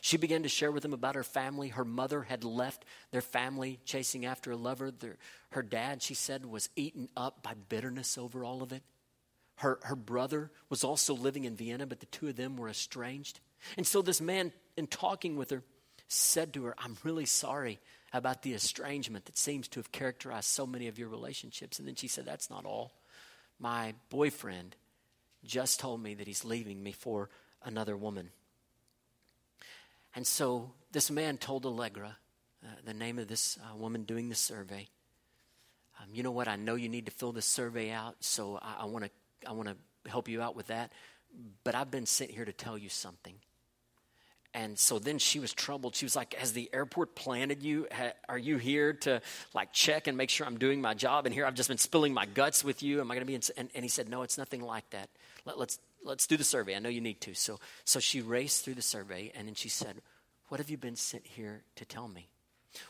She 0.01 0.17
began 0.17 0.43
to 0.43 0.49
share 0.49 0.71
with 0.71 0.83
him 0.83 0.93
about 0.93 1.15
her 1.15 1.23
family. 1.23 1.69
Her 1.69 1.85
mother 1.85 2.23
had 2.23 2.43
left 2.43 2.83
their 3.11 3.21
family 3.21 3.79
chasing 3.85 4.25
after 4.25 4.51
a 4.51 4.57
lover. 4.57 4.91
Their, 4.91 5.17
her 5.51 5.61
dad, 5.61 6.01
she 6.01 6.13
said, 6.13 6.45
was 6.45 6.69
eaten 6.75 7.09
up 7.15 7.43
by 7.43 7.53
bitterness 7.69 8.17
over 8.17 8.43
all 8.43 8.61
of 8.61 8.71
it. 8.71 8.83
Her, 9.57 9.79
her 9.83 9.95
brother 9.95 10.51
was 10.69 10.83
also 10.83 11.13
living 11.13 11.45
in 11.45 11.55
Vienna, 11.55 11.85
but 11.85 12.01
the 12.01 12.07
two 12.07 12.27
of 12.27 12.35
them 12.35 12.57
were 12.57 12.69
estranged. 12.69 13.39
And 13.77 13.87
so 13.87 14.01
this 14.01 14.19
man, 14.19 14.51
in 14.75 14.87
talking 14.87 15.37
with 15.37 15.49
her, 15.51 15.63
said 16.07 16.53
to 16.53 16.65
her, 16.65 16.75
I'm 16.77 16.97
really 17.03 17.25
sorry 17.25 17.79
about 18.11 18.41
the 18.41 18.53
estrangement 18.53 19.25
that 19.25 19.37
seems 19.37 19.67
to 19.69 19.79
have 19.79 19.91
characterized 19.91 20.49
so 20.49 20.67
many 20.67 20.87
of 20.87 20.99
your 20.99 21.07
relationships. 21.07 21.79
And 21.79 21.87
then 21.87 21.95
she 21.95 22.07
said, 22.07 22.25
That's 22.25 22.49
not 22.49 22.65
all. 22.65 22.91
My 23.59 23.93
boyfriend 24.09 24.75
just 25.45 25.79
told 25.79 26.01
me 26.01 26.13
that 26.15 26.27
he's 26.27 26.45
leaving 26.45 26.81
me 26.81 26.91
for 26.91 27.29
another 27.63 27.95
woman. 27.95 28.31
And 30.15 30.25
so 30.25 30.71
this 30.91 31.11
man 31.11 31.37
told 31.37 31.65
Allegra, 31.65 32.17
uh, 32.63 32.67
the 32.85 32.93
name 32.93 33.19
of 33.19 33.27
this 33.27 33.57
uh, 33.57 33.75
woman 33.75 34.03
doing 34.03 34.29
the 34.29 34.35
survey, 34.35 34.87
um, 35.99 36.09
you 36.13 36.23
know 36.23 36.31
what? 36.31 36.47
I 36.47 36.55
know 36.55 36.75
you 36.75 36.89
need 36.89 37.05
to 37.05 37.11
fill 37.11 37.31
this 37.31 37.45
survey 37.45 37.91
out, 37.91 38.15
so 38.19 38.59
I 38.61 38.85
want 38.85 39.05
to 39.05 39.11
I 39.47 39.53
want 39.53 39.69
to 39.69 40.09
help 40.09 40.27
you 40.27 40.41
out 40.41 40.55
with 40.55 40.67
that. 40.67 40.91
But 41.63 41.75
I've 41.75 41.91
been 41.91 42.05
sent 42.05 42.31
here 42.31 42.45
to 42.45 42.53
tell 42.53 42.77
you 42.77 42.89
something. 42.89 43.35
And 44.55 44.79
so 44.79 44.99
then 44.99 45.19
she 45.19 45.39
was 45.39 45.53
troubled. 45.53 45.97
She 45.97 46.05
was 46.05 46.15
like, 46.15 46.33
Has 46.35 46.53
the 46.53 46.69
airport 46.71 47.13
planted 47.13 47.61
you? 47.61 47.87
are 48.29 48.37
you 48.37 48.57
here 48.57 48.93
to 48.93 49.21
like 49.53 49.73
check 49.73 50.07
and 50.07 50.17
make 50.17 50.29
sure 50.29 50.47
I'm 50.47 50.57
doing 50.57 50.81
my 50.81 50.93
job? 50.93 51.25
And 51.25 51.35
here 51.35 51.45
I've 51.45 51.55
just 51.55 51.67
been 51.67 51.77
spilling 51.77 52.13
my 52.13 52.25
guts 52.25 52.63
with 52.63 52.81
you. 52.81 53.01
Am 53.01 53.11
I 53.11 53.15
going 53.15 53.27
to 53.27 53.31
be? 53.31 53.35
And, 53.35 53.69
and 53.75 53.83
he 53.83 53.89
said, 53.89 54.07
No, 54.07 54.21
it's 54.21 54.37
nothing 54.37 54.61
like 54.61 54.89
that. 54.91 55.09
Let, 55.43 55.59
let's, 55.59 55.77
let's 56.05 56.25
do 56.25 56.37
the 56.37 56.45
survey. 56.45 56.73
I 56.73 56.79
know 56.79 56.87
you 56.87 57.01
need 57.01 57.19
to. 57.21 57.33
So, 57.35 57.59
so 57.83 57.99
she 57.99 58.21
raced 58.21 58.63
through 58.63 58.75
the 58.75 58.81
survey 58.81 59.29
and 59.35 59.49
then 59.49 59.55
she 59.55 59.67
said, 59.67 59.97
What 60.47 60.61
have 60.61 60.69
you 60.69 60.77
been 60.77 60.95
sent 60.95 61.27
here 61.27 61.63
to 61.75 61.83
tell 61.83 62.07
me? 62.07 62.29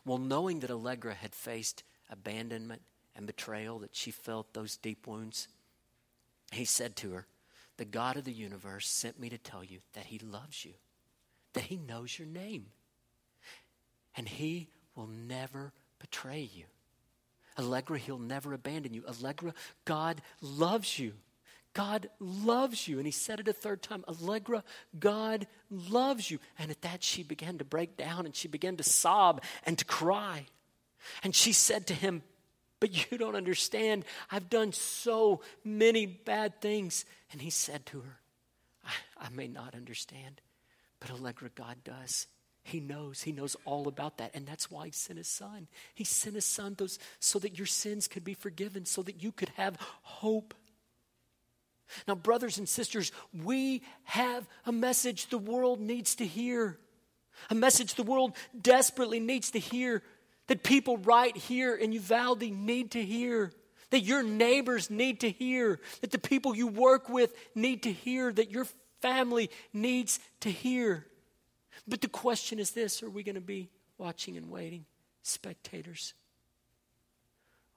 Well, 0.06 0.20
knowing 0.20 0.60
that 0.60 0.70
Allegra 0.70 1.16
had 1.16 1.34
faced 1.34 1.84
abandonment 2.12 2.84
and 3.16 3.26
betrayal, 3.26 3.80
that 3.80 3.96
she 3.96 4.12
felt 4.12 4.54
those 4.54 4.78
deep 4.78 5.08
wounds, 5.08 5.48
he 6.52 6.64
said 6.64 6.96
to 6.98 7.14
her, 7.14 7.26
The 7.78 7.86
God 7.86 8.18
of 8.18 8.24
the 8.24 8.32
universe 8.32 8.88
sent 8.88 9.20
me 9.20 9.30
to 9.30 9.40
tell 9.40 9.64
you 9.64 9.80
that 9.94 10.06
he 10.06 10.20
loves 10.20 10.64
you 10.64 10.74
that 11.56 11.64
He 11.64 11.76
knows 11.78 12.18
your 12.18 12.28
name. 12.28 12.68
And 14.16 14.30
He 14.30 14.70
will 14.96 15.08
never 15.08 15.74
betray 16.00 16.50
you. 16.54 16.66
Allegra, 17.58 17.98
He'll 17.98 18.20
never 18.20 18.54
abandon 18.54 18.94
you. 18.94 19.04
Allegra, 19.08 19.54
God 19.84 20.22
loves 20.42 21.00
you. 21.00 21.14
God 21.76 22.10
loves 22.20 22.88
you. 22.88 22.98
And 22.98 23.06
he 23.06 23.12
said 23.12 23.40
it 23.40 23.48
a 23.48 23.54
third 23.54 23.84
time 23.84 24.04
Allegra, 24.08 24.64
God 24.98 25.46
loves 25.70 26.32
you. 26.32 26.40
And 26.58 26.72
at 26.72 26.82
that, 26.82 27.04
she 27.04 27.22
began 27.22 27.60
to 27.60 27.66
break 27.66 27.98
down 27.98 28.26
and 28.26 28.36
she 28.36 28.48
began 28.48 28.78
to 28.78 28.84
sob 28.84 29.44
and 29.66 29.78
to 29.78 29.86
cry. 29.86 30.48
And 31.22 31.36
she 31.36 31.52
said 31.54 31.86
to 31.88 31.94
him, 31.94 32.24
But 32.80 33.12
you 33.12 33.18
don't 33.18 33.36
understand. 33.36 34.06
I've 34.32 34.50
done 34.50 34.72
so 34.72 35.42
many 35.64 36.06
bad 36.06 36.62
things. 36.62 37.06
And 37.32 37.42
he 37.42 37.50
said 37.50 37.86
to 37.88 38.00
her, 38.00 38.20
I, 38.86 39.26
I 39.26 39.30
may 39.30 39.48
not 39.48 39.76
understand, 39.76 40.42
but 41.06 41.20
Allegra, 41.20 41.50
God 41.54 41.78
does. 41.84 42.28
He 42.64 42.80
knows. 42.80 43.22
He 43.22 43.32
knows 43.32 43.56
all 43.66 43.88
about 43.88 44.18
that. 44.18 44.32
And 44.34 44.48
that's 44.48 44.72
why 44.72 44.88
He 44.88 44.92
sent 44.92 45.18
His 45.18 45.28
Son. 45.28 45.68
He 45.94 46.04
sent 46.04 46.36
His 46.36 46.46
Son 46.46 46.74
those, 46.76 46.98
so 47.20 47.38
that 47.40 47.58
your 47.58 47.68
sins 47.68 48.08
could 48.08 48.24
be 48.24 48.34
forgiven, 48.34 48.86
so 48.86 49.04
that 49.04 49.22
you 49.22 49.32
could 49.32 49.50
have 49.50 49.78
hope. 50.02 50.56
Now, 52.08 52.16
brothers 52.16 52.58
and 52.58 52.68
sisters, 52.68 53.12
we 53.44 53.84
have 54.06 54.48
a 54.66 54.72
message 54.72 55.28
the 55.28 55.38
world 55.38 55.80
needs 55.80 56.16
to 56.16 56.26
hear. 56.26 56.80
A 57.52 57.56
message 57.56 57.94
the 57.94 58.04
world 58.04 58.36
desperately 58.60 59.20
needs 59.20 59.52
to 59.52 59.60
hear. 59.60 60.02
That 60.48 60.64
people 60.64 60.98
right 60.98 61.36
here 61.36 61.76
in 61.76 61.92
Uvalde 61.92 62.52
need 62.52 62.92
to 62.92 63.04
hear. 63.04 63.52
That 63.92 64.00
your 64.02 64.24
neighbors 64.24 64.90
need 64.90 65.20
to 65.20 65.30
hear. 65.30 65.80
That 66.02 66.10
the 66.10 66.18
people 66.18 66.56
you 66.56 66.66
work 66.66 67.10
with 67.10 67.32
need 67.54 67.84
to 67.84 67.92
hear. 67.92 68.34
That 68.34 68.50
your 68.50 68.66
family 69.06 69.52
needs 69.72 70.20
to 70.40 70.50
hear. 70.50 71.06
But 71.88 72.02
the 72.02 72.08
question 72.08 72.58
is 72.58 72.72
this 72.72 73.04
are 73.04 73.10
we 73.10 73.22
going 73.22 73.36
to 73.36 73.42
be 73.42 73.70
watching 74.00 74.36
and 74.36 74.50
waiting, 74.50 74.86
spectators? 75.22 76.16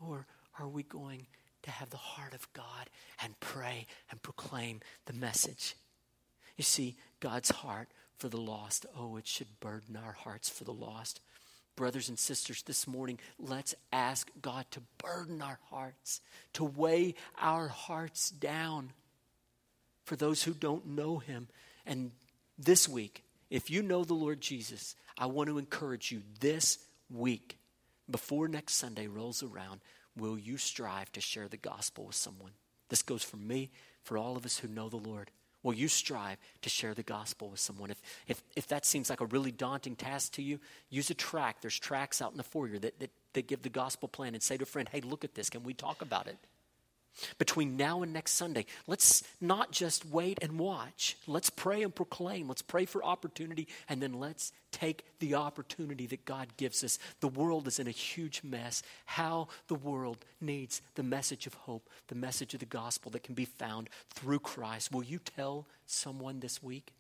Or 0.01 0.27
are 0.59 0.69
we 0.69 0.85
going 0.85 1.27
to 1.65 1.71
have 1.71 1.91
the 1.91 1.99
heart 1.99 2.33
of 2.33 2.51
God 2.55 2.89
and 3.23 3.39
pray 3.41 3.87
and 4.11 4.23
proclaim 4.23 4.81
the 5.05 5.13
message? 5.13 5.75
You 6.57 6.65
see, 6.65 6.97
God's 7.21 7.51
heart 7.51 7.89
for 8.17 8.29
the 8.29 8.41
lost, 8.41 8.87
oh, 8.97 9.17
it 9.17 9.27
should 9.27 9.61
burden 9.61 9.97
our 10.03 10.13
hearts 10.13 10.49
for 10.49 10.65
the 10.65 10.73
lost. 10.73 11.21
Brothers 11.77 12.09
and 12.09 12.19
sisters, 12.19 12.63
this 12.63 12.87
morning, 12.87 13.21
let's 13.39 13.75
ask 13.93 14.31
God 14.41 14.65
to 14.71 14.81
burden 14.97 15.43
our 15.43 15.59
hearts, 15.71 16.21
to 16.55 16.65
weigh 16.65 17.15
our 17.39 17.69
hearts 17.69 18.31
down 18.31 18.93
for 20.09 20.17
those 20.17 20.43
who 20.43 20.53
don't 20.53 20.87
know 20.87 21.19
him. 21.19 21.49
And 21.87 22.11
this 22.59 22.89
week, 22.89 23.23
if 23.51 23.71
you 23.71 23.83
know 23.83 24.05
the 24.05 24.15
Lord 24.15 24.41
Jesus, 24.41 24.97
I 25.19 25.27
want 25.27 25.51
to 25.51 25.59
encourage 25.59 26.11
you 26.11 26.23
this 26.41 26.79
week, 27.11 27.59
before 28.11 28.49
next 28.49 28.75
Sunday 28.75 29.07
rolls 29.07 29.43
around, 29.43 29.81
will 30.17 30.39
you 30.39 30.57
strive 30.57 31.13
to 31.13 31.21
share 31.21 31.47
the 31.47 31.59
gospel 31.59 32.07
with 32.07 32.17
someone? 32.17 32.53
This 32.89 33.03
goes 33.03 33.23
for 33.23 33.37
me, 33.37 33.71
for 34.03 34.17
all 34.17 34.37
of 34.37 34.47
us 34.47 34.59
who 34.59 34.69
know 34.69 34.89
the 34.89 34.97
Lord. 34.97 35.31
Will 35.63 35.75
you 35.75 35.89
strive 35.89 36.39
to 36.63 36.71
share 36.71 36.95
the 36.95 37.03
gospel 37.03 37.51
with 37.51 37.61
someone? 37.61 37.91
If, 37.91 38.01
if, 38.29 38.43
if 38.57 38.67
that 38.69 38.87
seems 38.87 39.11
like 39.11 39.21
a 39.21 39.27
really 39.27 39.53
daunting 39.53 39.95
task 39.95 40.33
to 40.35 40.43
you, 40.43 40.59
use 40.89 41.11
a 41.11 41.15
track. 41.15 41.61
There's 41.61 41.79
tracks 41.79 42.23
out 42.23 42.31
in 42.31 42.39
the 42.39 42.45
foyer 42.45 42.79
that, 42.79 42.99
that, 43.01 43.11
that 43.35 43.47
give 43.47 43.63
the 43.63 43.69
gospel 43.69 44.09
plan 44.09 44.33
and 44.33 44.43
say 44.43 44.57
to 44.57 44.63
a 44.63 44.67
friend, 44.67 44.89
hey, 44.91 45.03
look 45.03 45.25
at 45.25 45.35
this. 45.35 45.51
Can 45.51 45.65
we 45.65 45.75
talk 45.75 46.01
about 46.01 46.29
it? 46.29 46.39
Between 47.39 47.77
now 47.77 48.03
and 48.03 48.13
next 48.13 48.33
Sunday. 48.33 48.67
Let's 48.87 49.23
not 49.41 49.73
just 49.73 50.07
wait 50.07 50.39
and 50.43 50.59
watch. 50.59 51.17
Let's 51.27 51.51
pray 51.51 51.83
and 51.83 51.95
proclaim. 51.95 52.49
Let's 52.49 52.63
pray 52.63 52.85
for 52.85 53.05
opportunity, 53.05 53.69
and 53.89 54.03
then 54.03 54.15
let's 54.15 54.53
take 54.71 55.05
the 55.19 55.35
opportunity 55.35 56.07
that 56.07 56.25
God 56.25 56.49
gives 56.57 56.85
us. 56.85 56.99
The 57.21 57.29
world 57.29 57.67
is 57.67 57.79
in 57.79 57.87
a 57.87 57.93
huge 57.93 58.43
mess. 58.43 58.83
How 59.07 59.49
the 59.69 59.75
world 59.75 60.25
needs 60.41 60.83
the 60.95 61.03
message 61.03 61.47
of 61.47 61.55
hope, 61.55 61.89
the 62.09 62.15
message 62.15 62.55
of 62.55 62.61
the 62.61 62.67
gospel 62.67 63.11
that 63.13 63.23
can 63.23 63.35
be 63.35 63.47
found 63.47 63.89
through 64.11 64.41
Christ. 64.41 64.93
Will 64.93 65.05
you 65.05 65.19
tell 65.19 65.67
someone 65.87 66.41
this 66.41 66.63
week? 66.63 66.93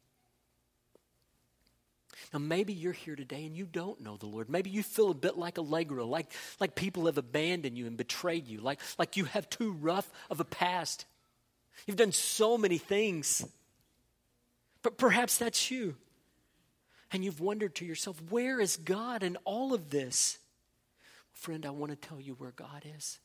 Now, 2.32 2.38
maybe 2.38 2.72
you're 2.72 2.92
here 2.92 3.16
today 3.16 3.46
and 3.46 3.56
you 3.56 3.66
don't 3.66 4.00
know 4.00 4.16
the 4.16 4.26
Lord. 4.26 4.48
Maybe 4.48 4.70
you 4.70 4.82
feel 4.82 5.10
a 5.10 5.14
bit 5.14 5.38
like 5.38 5.58
Allegra, 5.58 6.04
like, 6.04 6.30
like 6.60 6.74
people 6.74 7.06
have 7.06 7.18
abandoned 7.18 7.78
you 7.78 7.86
and 7.86 7.96
betrayed 7.96 8.46
you, 8.48 8.60
like, 8.60 8.80
like 8.98 9.16
you 9.16 9.24
have 9.24 9.48
too 9.48 9.72
rough 9.72 10.10
of 10.30 10.40
a 10.40 10.44
past. 10.44 11.06
You've 11.86 11.96
done 11.96 12.12
so 12.12 12.58
many 12.58 12.78
things. 12.78 13.44
But 14.82 14.98
perhaps 14.98 15.38
that's 15.38 15.70
you. 15.70 15.96
And 17.10 17.24
you've 17.24 17.40
wondered 17.40 17.74
to 17.76 17.84
yourself, 17.84 18.20
where 18.30 18.60
is 18.60 18.76
God 18.76 19.22
in 19.22 19.36
all 19.44 19.72
of 19.72 19.90
this? 19.90 20.38
Friend, 21.32 21.64
I 21.64 21.70
want 21.70 21.90
to 21.90 22.08
tell 22.08 22.20
you 22.20 22.34
where 22.34 22.52
God 22.52 22.84
is. 22.96 23.18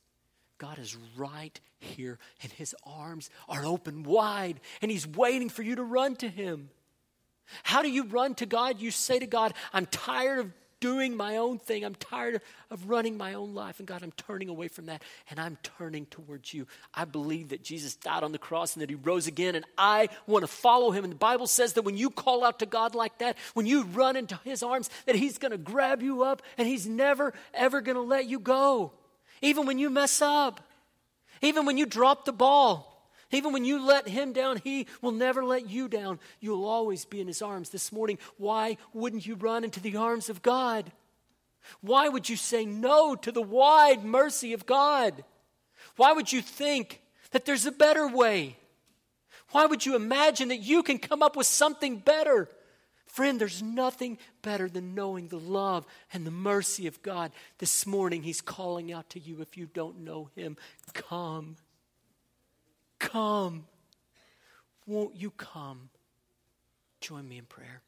God 0.58 0.78
is 0.78 0.96
right 1.16 1.58
here, 1.78 2.18
and 2.42 2.50
his 2.52 2.74
arms 2.86 3.28
are 3.48 3.64
open 3.64 4.04
wide, 4.04 4.60
and 4.80 4.90
he's 4.90 5.06
waiting 5.06 5.48
for 5.48 5.62
you 5.62 5.74
to 5.74 5.82
run 5.82 6.16
to 6.16 6.28
him. 6.28 6.70
How 7.62 7.82
do 7.82 7.90
you 7.90 8.04
run 8.04 8.34
to 8.36 8.46
God? 8.46 8.80
You 8.80 8.90
say 8.90 9.18
to 9.18 9.26
God, 9.26 9.54
I'm 9.72 9.86
tired 9.86 10.38
of 10.38 10.52
doing 10.84 11.16
my 11.16 11.38
own 11.38 11.58
thing. 11.58 11.82
I'm 11.82 11.94
tired 11.94 12.42
of 12.70 12.90
running 12.90 13.16
my 13.16 13.32
own 13.32 13.54
life. 13.54 13.78
And 13.78 13.88
God, 13.88 14.02
I'm 14.02 14.12
turning 14.12 14.50
away 14.50 14.68
from 14.68 14.84
that 14.86 15.02
and 15.30 15.40
I'm 15.40 15.56
turning 15.78 16.04
towards 16.04 16.52
you. 16.52 16.66
I 16.92 17.06
believe 17.06 17.48
that 17.48 17.62
Jesus 17.62 17.96
died 17.96 18.22
on 18.22 18.32
the 18.32 18.38
cross 18.38 18.74
and 18.74 18.82
that 18.82 18.90
he 18.90 18.96
rose 18.96 19.26
again, 19.26 19.54
and 19.54 19.64
I 19.78 20.10
want 20.26 20.42
to 20.42 20.46
follow 20.46 20.90
him. 20.90 21.04
And 21.04 21.12
the 21.12 21.16
Bible 21.16 21.46
says 21.46 21.72
that 21.72 21.86
when 21.86 21.96
you 21.96 22.10
call 22.10 22.44
out 22.44 22.58
to 22.58 22.66
God 22.66 22.94
like 22.94 23.16
that, 23.18 23.38
when 23.54 23.64
you 23.64 23.84
run 23.84 24.14
into 24.14 24.38
his 24.44 24.62
arms, 24.62 24.90
that 25.06 25.14
he's 25.14 25.38
going 25.38 25.52
to 25.52 25.58
grab 25.58 26.02
you 26.02 26.22
up 26.22 26.42
and 26.58 26.68
he's 26.68 26.86
never, 26.86 27.32
ever 27.54 27.80
going 27.80 27.96
to 27.96 28.02
let 28.02 28.26
you 28.26 28.38
go. 28.38 28.92
Even 29.40 29.64
when 29.64 29.78
you 29.78 29.88
mess 29.88 30.20
up, 30.20 30.60
even 31.40 31.64
when 31.64 31.78
you 31.78 31.86
drop 31.86 32.26
the 32.26 32.32
ball. 32.32 32.93
Even 33.34 33.52
when 33.52 33.64
you 33.64 33.84
let 33.84 34.08
him 34.08 34.32
down, 34.32 34.60
he 34.62 34.86
will 35.02 35.12
never 35.12 35.44
let 35.44 35.68
you 35.68 35.88
down. 35.88 36.18
You'll 36.40 36.64
always 36.64 37.04
be 37.04 37.20
in 37.20 37.26
his 37.26 37.42
arms. 37.42 37.70
This 37.70 37.92
morning, 37.92 38.18
why 38.36 38.76
wouldn't 38.92 39.26
you 39.26 39.34
run 39.34 39.64
into 39.64 39.80
the 39.80 39.96
arms 39.96 40.28
of 40.28 40.42
God? 40.42 40.90
Why 41.80 42.08
would 42.08 42.28
you 42.28 42.36
say 42.36 42.64
no 42.64 43.14
to 43.16 43.32
the 43.32 43.42
wide 43.42 44.04
mercy 44.04 44.52
of 44.52 44.66
God? 44.66 45.24
Why 45.96 46.12
would 46.12 46.32
you 46.32 46.42
think 46.42 47.00
that 47.30 47.44
there's 47.44 47.66
a 47.66 47.72
better 47.72 48.06
way? 48.06 48.56
Why 49.50 49.66
would 49.66 49.84
you 49.86 49.96
imagine 49.96 50.48
that 50.48 50.58
you 50.58 50.82
can 50.82 50.98
come 50.98 51.22
up 51.22 51.36
with 51.36 51.46
something 51.46 51.96
better? 51.96 52.48
Friend, 53.06 53.40
there's 53.40 53.62
nothing 53.62 54.18
better 54.42 54.68
than 54.68 54.94
knowing 54.94 55.28
the 55.28 55.38
love 55.38 55.86
and 56.12 56.26
the 56.26 56.32
mercy 56.32 56.88
of 56.88 57.00
God. 57.02 57.30
This 57.58 57.86
morning, 57.86 58.24
He's 58.24 58.40
calling 58.40 58.92
out 58.92 59.10
to 59.10 59.20
you. 59.20 59.40
If 59.40 59.56
you 59.56 59.66
don't 59.72 60.00
know 60.00 60.30
Him, 60.34 60.56
come. 60.92 61.56
Come. 62.98 63.66
Won't 64.86 65.16
you 65.16 65.30
come? 65.30 65.90
Join 67.00 67.28
me 67.28 67.38
in 67.38 67.44
prayer. 67.44 67.82